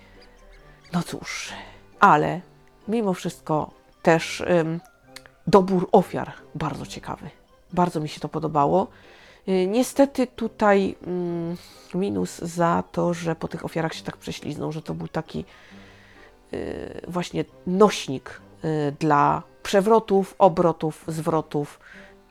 no 0.94 1.04
cóż, 1.04 1.54
ale 2.00 2.42
mimo 2.88 3.14
wszystko 3.14 3.72
też 4.02 4.42
ym, 4.42 4.80
dobór 5.48 5.90
ofiar 5.92 6.32
bardzo 6.56 6.86
ciekawy. 6.86 7.30
Bardzo 7.74 8.00
mi 8.00 8.10
się 8.10 8.20
to 8.20 8.30
podobało. 8.30 8.88
Yy, 9.48 9.68
niestety 9.68 10.28
tutaj 10.28 10.96
yy, 11.94 12.00
minus 12.00 12.40
za 12.40 12.84
to, 12.92 13.14
że 13.14 13.36
po 13.36 13.48
tych 13.48 13.66
ofiarach 13.66 13.94
się 13.94 14.04
tak 14.04 14.18
prześlizną, 14.18 14.72
że 14.72 14.82
to 14.82 14.94
był 14.94 15.08
taki 15.08 15.46
yy, 16.52 17.02
właśnie 17.08 17.46
nośnik 17.68 18.42
y, 18.66 18.96
dla 19.00 19.44
przewrotów, 19.64 20.36
obrotów, 20.38 21.04
zwrotów 21.08 21.80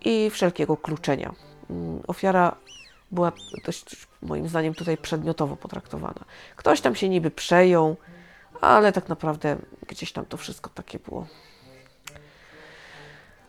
i 0.05 0.31
wszelkiego 0.31 0.77
kluczenia. 0.77 1.35
Mm, 1.70 2.00
ofiara 2.07 2.57
była 3.11 3.33
dość, 3.66 4.07
moim 4.22 4.48
zdaniem, 4.48 4.74
tutaj 4.74 4.96
przedmiotowo 4.96 5.57
potraktowana. 5.57 6.24
Ktoś 6.57 6.81
tam 6.81 6.94
się 6.94 7.09
niby 7.09 7.31
przejął, 7.31 7.96
ale 8.61 8.92
tak 8.92 9.09
naprawdę 9.09 9.57
gdzieś 9.88 10.12
tam 10.12 10.24
to 10.27 10.37
wszystko 10.37 10.70
takie 10.74 10.98
było 10.98 11.27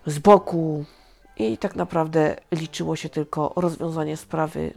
z 0.06 0.20
boku 0.20 0.86
i 1.38 1.58
tak 1.58 1.76
naprawdę 1.76 2.36
liczyło 2.52 2.96
się 2.96 3.10
tylko 3.10 3.54
rozwiązanie 3.56 4.18
sprawy. 4.18 4.74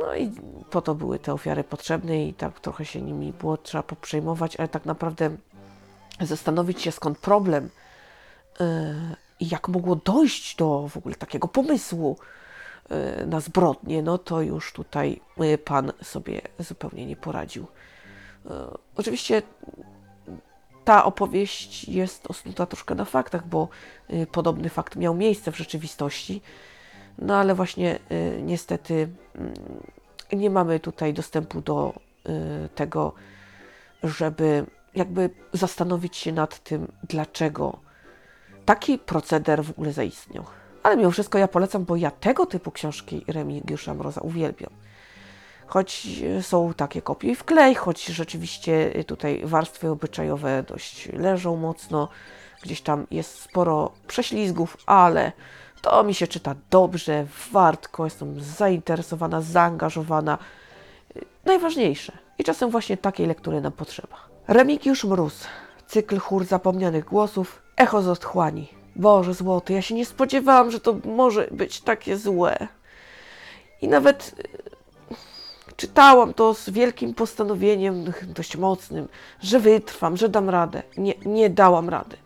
No 0.00 0.16
i 0.16 0.32
po 0.70 0.82
to 0.82 0.94
były 0.94 1.18
te 1.18 1.32
ofiary 1.32 1.64
potrzebne 1.64 2.26
i 2.26 2.34
tak 2.34 2.60
trochę 2.60 2.84
się 2.84 3.02
nimi 3.02 3.32
było 3.32 3.56
trzeba 3.56 3.82
poprzejmować, 3.82 4.56
ale 4.56 4.68
tak 4.68 4.84
naprawdę 4.84 5.36
zastanowić 6.20 6.82
się 6.82 6.92
skąd 6.92 7.18
problem 7.18 7.70
yy, 8.60 8.66
i 9.40 9.48
jak 9.48 9.68
mogło 9.68 9.96
dojść 9.96 10.56
do 10.56 10.88
w 10.88 10.96
ogóle 10.96 11.14
takiego 11.14 11.48
pomysłu, 11.48 12.16
Y, 12.92 13.26
na 13.26 13.40
zbrodnie, 13.40 14.02
no 14.02 14.18
to 14.18 14.42
już 14.42 14.72
tutaj 14.72 15.20
y, 15.42 15.58
pan 15.58 15.92
sobie 16.02 16.40
zupełnie 16.58 17.06
nie 17.06 17.16
poradził. 17.16 17.62
Y, 17.64 18.48
oczywiście 18.96 19.42
ta 20.86 21.04
opowieść 21.04 21.88
jest 21.88 22.26
osnuta 22.26 22.66
troszkę 22.66 22.94
na 22.94 23.04
faktach, 23.04 23.46
bo 23.46 23.68
y, 24.10 24.26
podobny 24.26 24.68
fakt 24.68 24.96
miał 24.96 25.14
miejsce 25.14 25.52
w 25.52 25.56
rzeczywistości. 25.56 26.42
No 27.18 27.36
ale 27.36 27.54
właśnie 27.54 27.98
y, 28.12 28.42
niestety 28.42 29.08
y, 30.32 30.36
nie 30.36 30.50
mamy 30.50 30.80
tutaj 30.80 31.14
dostępu 31.14 31.60
do 31.60 31.94
y, 32.28 32.68
tego, 32.68 33.12
żeby 34.02 34.66
jakby 34.94 35.30
zastanowić 35.52 36.16
się 36.16 36.32
nad 36.32 36.58
tym, 36.58 36.92
dlaczego 37.08 37.78
taki 38.64 38.98
proceder 38.98 39.64
w 39.64 39.70
ogóle 39.70 39.92
zaistniał. 39.92 40.44
Ale 40.82 40.96
mimo 40.96 41.10
wszystko 41.10 41.38
ja 41.38 41.48
polecam, 41.48 41.84
bo 41.84 41.96
ja 41.96 42.10
tego 42.10 42.46
typu 42.46 42.70
książki 42.70 43.24
Remigiusza 43.28 43.94
Mroza 43.94 44.20
uwielbiam. 44.20 44.70
Choć 45.66 46.06
są 46.42 46.74
takie 46.74 47.02
kopie 47.02 47.34
w 47.34 47.44
klej, 47.44 47.74
choć 47.74 48.04
rzeczywiście 48.04 49.04
tutaj 49.06 49.40
warstwy 49.44 49.90
obyczajowe 49.90 50.62
dość 50.62 51.08
leżą 51.12 51.56
mocno, 51.56 52.08
gdzieś 52.62 52.80
tam 52.80 53.06
jest 53.10 53.40
sporo 53.40 53.92
prześlizgów, 54.06 54.76
ale 54.86 55.32
to 55.82 56.04
mi 56.04 56.14
się 56.14 56.26
czyta 56.26 56.54
dobrze, 56.70 57.26
wartko, 57.52 58.04
jestem 58.04 58.40
zainteresowana, 58.40 59.40
zaangażowana. 59.40 60.38
Najważniejsze. 61.44 62.12
I 62.38 62.44
czasem 62.44 62.70
właśnie 62.70 62.96
takiej 62.96 63.26
lektury 63.26 63.60
nam 63.60 63.72
potrzeba. 63.72 64.16
Remigiusz 64.48 65.04
Mróz, 65.04 65.44
cykl 65.86 66.18
chór 66.18 66.44
zapomnianych 66.44 67.04
głosów, 67.04 67.62
echo 67.76 68.02
z 68.02 68.08
otchłani. 68.08 68.68
Boże 68.96 69.34
złoty, 69.34 69.72
ja 69.72 69.82
się 69.82 69.94
nie 69.94 70.06
spodziewałam, 70.06 70.70
że 70.70 70.80
to 70.80 70.96
może 71.04 71.48
być 71.50 71.80
takie 71.80 72.16
złe. 72.16 72.68
I 73.82 73.88
nawet 73.88 74.34
czytałam 75.76 76.34
to 76.34 76.54
z 76.54 76.70
wielkim 76.70 77.14
postanowieniem, 77.14 78.12
dość 78.22 78.56
mocnym, 78.56 79.08
że 79.40 79.60
wytrwam, 79.60 80.16
że 80.16 80.28
dam 80.28 80.50
radę. 80.50 80.82
Nie, 80.96 81.14
nie 81.24 81.50
dałam 81.50 81.88
rady. 81.88 82.16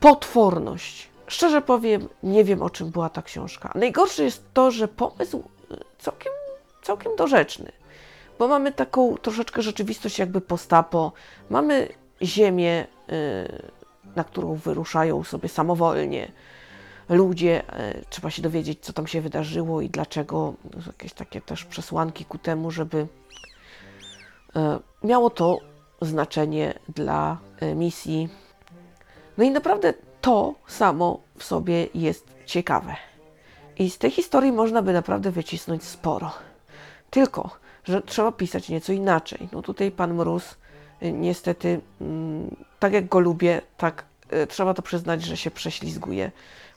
Potworność. 0.00 1.08
Szczerze 1.26 1.62
powiem, 1.62 2.08
nie 2.22 2.44
wiem 2.44 2.62
o 2.62 2.70
czym 2.70 2.90
była 2.90 3.08
ta 3.08 3.22
książka. 3.22 3.72
Najgorsze 3.74 4.24
jest 4.24 4.44
to, 4.54 4.70
że 4.70 4.88
pomysł 4.88 5.42
y, 5.70 5.76
całkiem, 5.98 6.32
całkiem 6.82 7.16
dorzeczny. 7.16 7.72
Bo 8.38 8.48
mamy 8.48 8.72
taką 8.72 9.16
troszeczkę 9.16 9.62
rzeczywistość 9.62 10.18
jakby 10.18 10.40
postapo. 10.40 11.12
Mamy 11.50 11.88
ziemię, 12.22 12.86
y, 13.12 13.72
na 14.16 14.24
którą 14.24 14.54
wyruszają 14.54 15.24
sobie 15.24 15.48
samowolnie 15.48 16.32
ludzie. 17.08 17.62
y, 17.98 18.04
Trzeba 18.10 18.30
się 18.30 18.42
dowiedzieć, 18.42 18.78
co 18.80 18.92
tam 18.92 19.06
się 19.06 19.20
wydarzyło 19.20 19.80
i 19.80 19.90
dlaczego. 19.90 20.54
Jakieś 20.86 21.12
takie 21.12 21.40
też 21.40 21.64
przesłanki 21.64 22.24
ku 22.24 22.38
temu, 22.38 22.70
żeby 22.70 22.98
y, 22.98 23.06
miało 25.02 25.30
to 25.30 25.58
znaczenie 26.02 26.74
dla 26.88 27.38
y, 27.62 27.74
misji. 27.74 28.28
No 29.38 29.44
i 29.44 29.50
naprawdę 29.50 29.94
to 30.20 30.54
samo 30.66 31.20
w 31.38 31.44
sobie 31.44 31.88
jest 31.94 32.26
ciekawe. 32.46 32.96
I 33.78 33.90
z 33.90 33.98
tej 33.98 34.10
historii 34.10 34.52
można 34.52 34.82
by 34.82 34.92
naprawdę 34.92 35.30
wycisnąć 35.30 35.84
sporo. 35.84 36.32
Tylko, 37.10 37.50
że 37.84 38.02
trzeba 38.02 38.32
pisać 38.32 38.68
nieco 38.68 38.92
inaczej. 38.92 39.48
No 39.52 39.62
tutaj 39.62 39.90
pan 39.90 40.14
Mróz 40.14 40.56
niestety, 41.02 41.80
mm, 42.00 42.56
tak 42.78 42.92
jak 42.92 43.08
go 43.08 43.20
lubię, 43.20 43.62
tak 43.76 44.04
trzeba 44.48 44.74
to 44.74 44.82
przyznać, 44.82 45.22
że 45.22 45.36
się 45.36 45.50
prześlizguje 45.50 46.30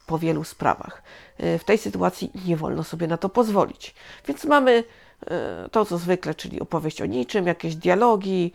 po 0.08 0.20
wielu 0.20 0.44
sprawach. 0.44 1.04
Y, 1.40 1.60
W 1.60 1.64
tej 1.64 1.78
sytuacji 1.78 2.32
nie 2.46 2.58
wolno 2.58 2.84
sobie 2.84 3.08
na 3.08 3.18
to 3.18 3.30
pozwolić. 3.30 3.96
Więc 4.28 4.46
mamy 4.46 4.72
y, 4.74 5.70
to, 5.70 5.86
co 5.86 5.98
zwykle, 5.98 6.36
czyli 6.36 6.60
opowieść 6.60 7.02
o 7.02 7.06
niczym, 7.06 7.48
jakieś 7.48 7.76
dialogi, 7.76 8.52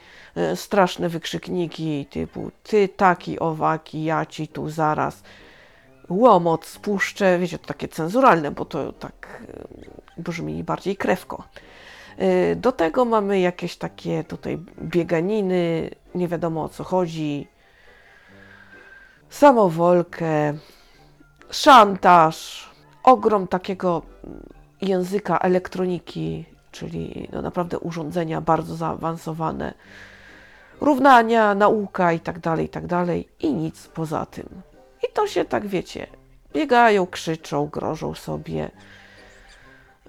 y, 0.52 0.56
straszne 0.56 1.08
wykrzykniki 1.08 2.06
typu 2.10 2.50
ty 2.62 2.88
taki, 2.88 3.38
owaki, 3.38 4.04
ja 4.04 4.26
ci 4.26 4.48
tu 4.48 4.70
zaraz, 4.70 5.22
łomot 6.08 6.66
spuszczę, 6.66 7.38
wiecie, 7.38 7.58
to 7.58 7.66
takie 7.66 7.88
cenzuralne, 7.88 8.50
bo 8.50 8.64
to 8.64 8.92
tak 8.92 9.42
brzmi 10.18 10.64
bardziej 10.64 10.96
krewko. 10.96 11.44
Do 12.56 12.72
tego 12.72 13.04
mamy 13.04 13.40
jakieś 13.40 13.76
takie 13.76 14.24
tutaj 14.24 14.58
bieganiny, 14.82 15.90
nie 16.14 16.28
wiadomo 16.28 16.64
o 16.64 16.68
co 16.68 16.84
chodzi, 16.84 17.48
samowolkę, 19.30 20.54
szantaż, 21.52 22.68
ogrom 23.02 23.48
takiego 23.48 24.02
języka 24.82 25.38
elektroniki, 25.38 26.44
czyli 26.72 27.28
no 27.32 27.42
naprawdę 27.42 27.78
urządzenia 27.78 28.40
bardzo 28.40 28.76
zaawansowane, 28.76 29.74
równania, 30.80 31.54
nauka 31.54 32.12
i 32.12 32.20
tak 32.20 32.38
dalej, 32.38 32.66
i 32.66 32.68
tak 32.68 32.86
dalej, 32.86 33.28
i 33.40 33.54
nic 33.54 33.88
poza 33.88 34.26
tym. 34.26 34.48
I 35.08 35.12
to 35.12 35.26
się 35.26 35.44
tak 35.44 35.66
wiecie, 35.66 36.06
biegają, 36.52 37.06
krzyczą, 37.06 37.66
grożą 37.66 38.14
sobie. 38.14 38.70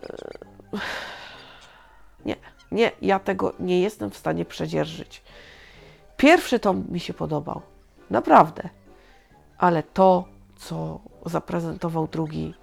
Yy, 0.02 0.80
Nie, 2.26 2.36
nie, 2.72 2.92
ja 3.02 3.20
tego 3.20 3.54
nie 3.60 3.82
jestem 3.82 4.10
w 4.10 4.18
stanie 4.18 4.46
przedzierżyć. 4.46 5.22
Pierwszy 6.18 6.60
tom 6.60 6.84
mi 6.90 7.00
się 7.00 7.14
podobał, 7.14 7.62
naprawdę, 8.10 8.70
ale 9.58 9.84
to, 9.84 10.26
co 10.64 11.00
zaprezentował 11.26 12.08
drugi, 12.08 12.54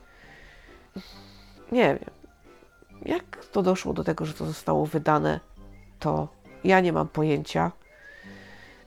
nie 1.73 1.95
wiem. 1.95 2.11
Jak 3.05 3.47
to 3.47 3.63
doszło 3.63 3.93
do 3.93 4.05
tego, 4.05 4.25
że 4.27 4.35
to 4.35 4.47
zostało 4.47 4.87
wydane, 4.87 5.41
to 5.99 6.29
ja 6.65 6.81
nie 6.81 6.93
mam 6.93 7.09
pojęcia, 7.09 7.73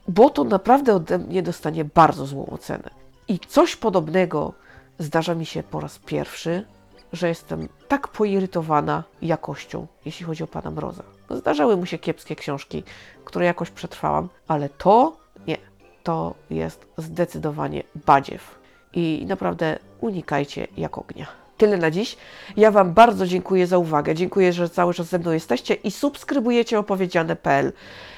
bo 0.08 0.30
to 0.30 0.43
naprawdę 0.43 0.95
ode 0.95 1.17
mnie 1.17 1.43
dostanie 1.43 1.86
bardzo 1.86 2.26
złą 2.26 2.45
ocenę. 2.45 2.89
I 3.28 3.39
coś 3.39 3.76
podobnego 3.76 4.54
zdarza 4.99 5.36
mi 5.36 5.45
się 5.45 5.63
po 5.63 5.80
raz 5.80 5.99
pierwszy, 5.99 6.65
że 7.13 7.28
jestem 7.28 7.69
tak 7.88 8.08
poirytowana 8.08 9.04
jakością, 9.21 9.88
jeśli 10.06 10.26
chodzi 10.26 10.43
o 10.43 10.47
pana 10.47 10.71
Mroza. 10.71 11.04
Zdarzały 11.30 11.78
mu 11.78 11.86
się 11.86 11.97
kiepskie 11.97 12.36
książki, 12.36 12.84
które 13.26 13.45
jakoś 13.45 13.69
przetrwałam, 13.69 14.30
ale 14.47 14.69
to 14.69 15.17
nie. 15.47 15.58
To 16.04 16.34
jest 16.49 16.86
zdecydowanie 16.97 17.84
badziew. 18.06 18.62
I 18.93 19.25
naprawdę 19.27 19.79
unikajcie 20.01 20.67
jak 20.77 20.97
ognia. 20.97 21.43
Tyle 21.58 21.77
na 21.77 21.91
dziś. 21.91 22.17
Ja 22.58 22.71
Wam 22.71 22.93
bardzo 22.93 23.27
dziękuję 23.27 23.67
za 23.67 23.77
uwagę. 23.77 24.15
Dziękuję, 24.15 24.53
że 24.53 24.69
cały 24.69 24.93
czas 24.93 25.08
ze 25.08 25.19
mną 25.19 25.32
jesteście 25.32 25.73
i 25.73 25.91
subskrybujecie 25.91 26.79
opowiedziane.pl. 26.79 27.73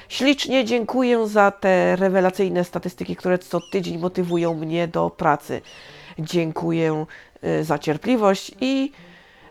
Ślicznie 0.08 0.64
dziękuję 0.64 1.28
za 1.28 1.50
te 1.50 1.96
rewelacyjne 1.96 2.64
statystyki, 2.64 3.16
które 3.16 3.38
co 3.38 3.60
tydzień 3.60 3.98
motywują 3.98 4.54
mnie 4.54 4.88
do 4.88 5.10
pracy. 5.10 5.60
Dziękuję 6.18 7.06
y, 7.44 7.64
za 7.64 7.78
cierpliwość 7.78 8.52
i 8.60 8.92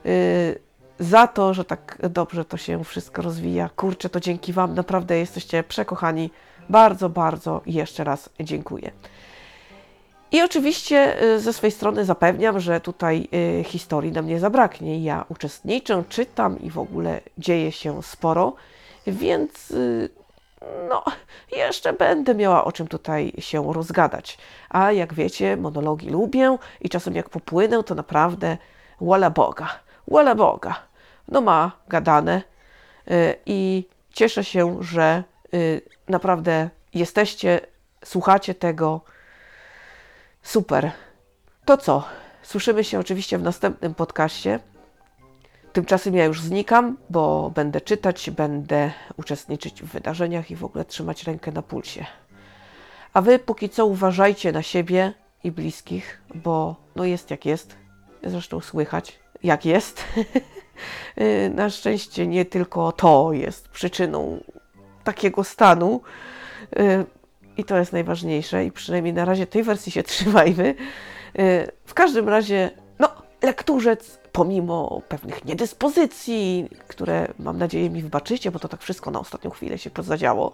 y, 0.05 0.59
za 0.99 1.27
to, 1.27 1.53
że 1.53 1.65
tak 1.65 1.97
dobrze 2.09 2.45
to 2.45 2.57
się 2.57 2.83
wszystko 2.83 3.21
rozwija. 3.21 3.69
Kurczę, 3.75 4.09
to 4.09 4.19
dzięki 4.19 4.53
Wam 4.53 4.73
naprawdę 4.73 5.17
jesteście 5.17 5.63
przekochani. 5.63 6.29
Bardzo, 6.69 7.09
bardzo 7.09 7.61
jeszcze 7.65 8.03
raz 8.03 8.29
dziękuję. 8.39 8.91
I 10.35 10.41
oczywiście 10.41 11.23
y, 11.23 11.39
ze 11.39 11.53
swojej 11.53 11.71
strony 11.71 12.05
zapewniam, 12.05 12.59
że 12.59 12.81
tutaj 12.81 13.27
y, 13.59 13.63
historii 13.63 14.11
nam 14.11 14.27
nie 14.27 14.39
zabraknie. 14.39 15.03
Ja 15.03 15.25
uczestniczę, 15.29 16.03
czytam 16.09 16.59
i 16.59 16.69
w 16.69 16.79
ogóle 16.79 17.21
dzieje 17.37 17.71
się 17.71 18.03
sporo, 18.03 18.55
więc 19.07 19.71
y, 19.71 20.09
no, 20.89 21.03
jeszcze 21.51 21.93
będę 21.93 22.35
miała 22.35 22.65
o 22.65 22.71
czym 22.71 22.87
tutaj 22.87 23.33
się 23.39 23.73
rozgadać. 23.73 24.37
A 24.69 24.91
jak 24.91 25.13
wiecie, 25.13 25.57
monologi 25.57 26.09
lubię 26.09 26.57
i 26.81 26.89
czasem 26.89 27.15
jak 27.15 27.29
popłynę, 27.29 27.83
to 27.83 27.95
naprawdę 27.95 28.57
wola 29.01 29.29
Boga, 29.29 29.69
wola 30.07 30.35
Boga. 30.35 30.75
No 31.27 31.41
ma 31.41 31.71
gadane 31.87 32.41
i 33.45 33.87
cieszę 34.13 34.43
się, 34.43 34.77
że 34.81 35.23
naprawdę 36.09 36.69
jesteście, 36.93 37.59
słuchacie 38.03 38.55
tego. 38.55 39.01
Super. 40.45 40.91
To 41.65 41.77
co? 41.77 42.03
Słyszymy 42.41 42.83
się 42.83 42.99
oczywiście 42.99 43.37
w 43.37 43.43
następnym 43.43 43.95
podcaście. 43.95 44.59
Tymczasem 45.73 46.15
ja 46.15 46.25
już 46.25 46.41
znikam, 46.41 46.97
bo 47.09 47.51
będę 47.55 47.81
czytać, 47.81 48.29
będę 48.29 48.91
uczestniczyć 49.17 49.83
w 49.83 49.85
wydarzeniach 49.85 50.51
i 50.51 50.55
w 50.55 50.63
ogóle 50.63 50.85
trzymać 50.85 51.23
rękę 51.23 51.51
na 51.51 51.61
pulsie. 51.61 52.05
A 53.13 53.21
wy 53.21 53.39
póki 53.39 53.69
co 53.69 53.85
uważajcie 53.85 54.51
na 54.51 54.61
siebie 54.61 55.13
i 55.43 55.51
bliskich, 55.51 56.21
bo 56.35 56.75
no 56.95 57.05
jest 57.05 57.31
jak 57.31 57.45
jest. 57.45 57.75
Zresztą 58.23 58.59
słychać 58.59 59.19
jak 59.43 59.65
jest. 59.65 60.03
Na 61.55 61.69
szczęście 61.69 62.27
nie 62.27 62.45
tylko 62.45 62.91
to 62.91 63.33
jest 63.33 63.69
przyczyną 63.69 64.43
takiego 65.03 65.43
stanu. 65.43 66.01
Y, 67.55 67.61
I 67.61 67.63
to 67.63 67.77
jest 67.77 67.93
najważniejsze 67.93 68.65
i 68.65 68.71
przynajmniej 68.71 69.13
na 69.13 69.25
razie 69.25 69.47
tej 69.47 69.63
wersji 69.63 69.91
się 69.91 70.03
trzymajmy. 70.13 70.75
Y, 71.39 71.71
W 71.85 71.93
każdym 71.93 72.29
razie, 72.29 72.71
no, 72.99 73.09
lekturzec 73.41 74.19
pomimo 74.31 75.01
pewnych 75.09 75.45
niedyspozycji, 75.45 76.69
które 76.87 77.27
mam 77.39 77.57
nadzieję 77.57 77.89
mi 77.89 78.01
wybaczycie, 78.01 78.51
bo 78.51 78.59
to 78.59 78.67
tak 78.67 78.81
wszystko 78.81 79.11
na 79.11 79.19
ostatnią 79.19 79.49
chwilę 79.49 79.77
się 79.77 79.89
zadziało, 79.99 80.51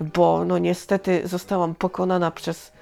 bo 0.00 0.44
no 0.44 0.58
niestety 0.58 1.28
zostałam 1.28 1.74
pokonana 1.74 2.30
przez, 2.30 2.72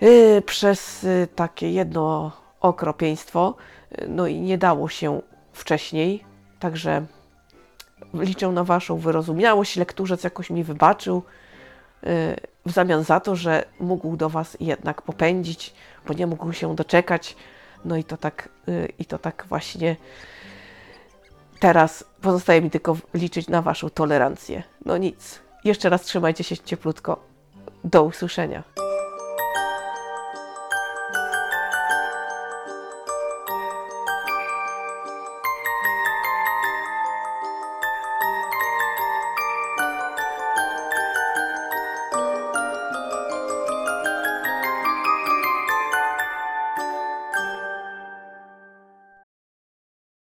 yy, 0.00 0.42
przez 0.46 1.02
yy, 1.02 1.28
takie 1.34 1.72
jedno 1.72 2.32
okropieństwo, 2.60 3.54
no 4.08 4.26
i 4.26 4.40
nie 4.40 4.58
dało 4.58 4.88
się 4.88 5.22
wcześniej, 5.52 6.24
także 6.60 7.06
liczę 8.14 8.48
na 8.48 8.64
Waszą 8.64 8.98
wyrozumiałość, 8.98 9.76
lekturzec 9.76 10.24
jakoś 10.24 10.50
mi 10.50 10.64
wybaczył, 10.64 11.22
w 12.66 12.72
zamian 12.72 13.04
za 13.04 13.20
to, 13.20 13.36
że 13.36 13.64
mógł 13.80 14.16
do 14.16 14.28
Was 14.28 14.56
jednak 14.60 15.02
popędzić, 15.02 15.74
bo 16.06 16.14
nie 16.14 16.26
mógł 16.26 16.52
się 16.52 16.74
doczekać. 16.74 17.36
No 17.84 17.96
i 17.96 18.04
to 18.04 18.16
tak, 18.16 18.48
yy, 18.66 18.88
i 18.98 19.04
to 19.04 19.18
tak 19.18 19.44
właśnie 19.48 19.96
teraz 21.60 22.04
pozostaje 22.20 22.62
mi 22.62 22.70
tylko 22.70 22.96
liczyć 23.14 23.48
na 23.48 23.62
Waszą 23.62 23.90
tolerancję. 23.90 24.62
No 24.84 24.96
nic. 24.96 25.40
Jeszcze 25.64 25.88
raz 25.88 26.02
trzymajcie 26.02 26.44
się 26.44 26.58
cieplutko. 26.58 27.24
Do 27.84 28.02
usłyszenia. 28.02 28.83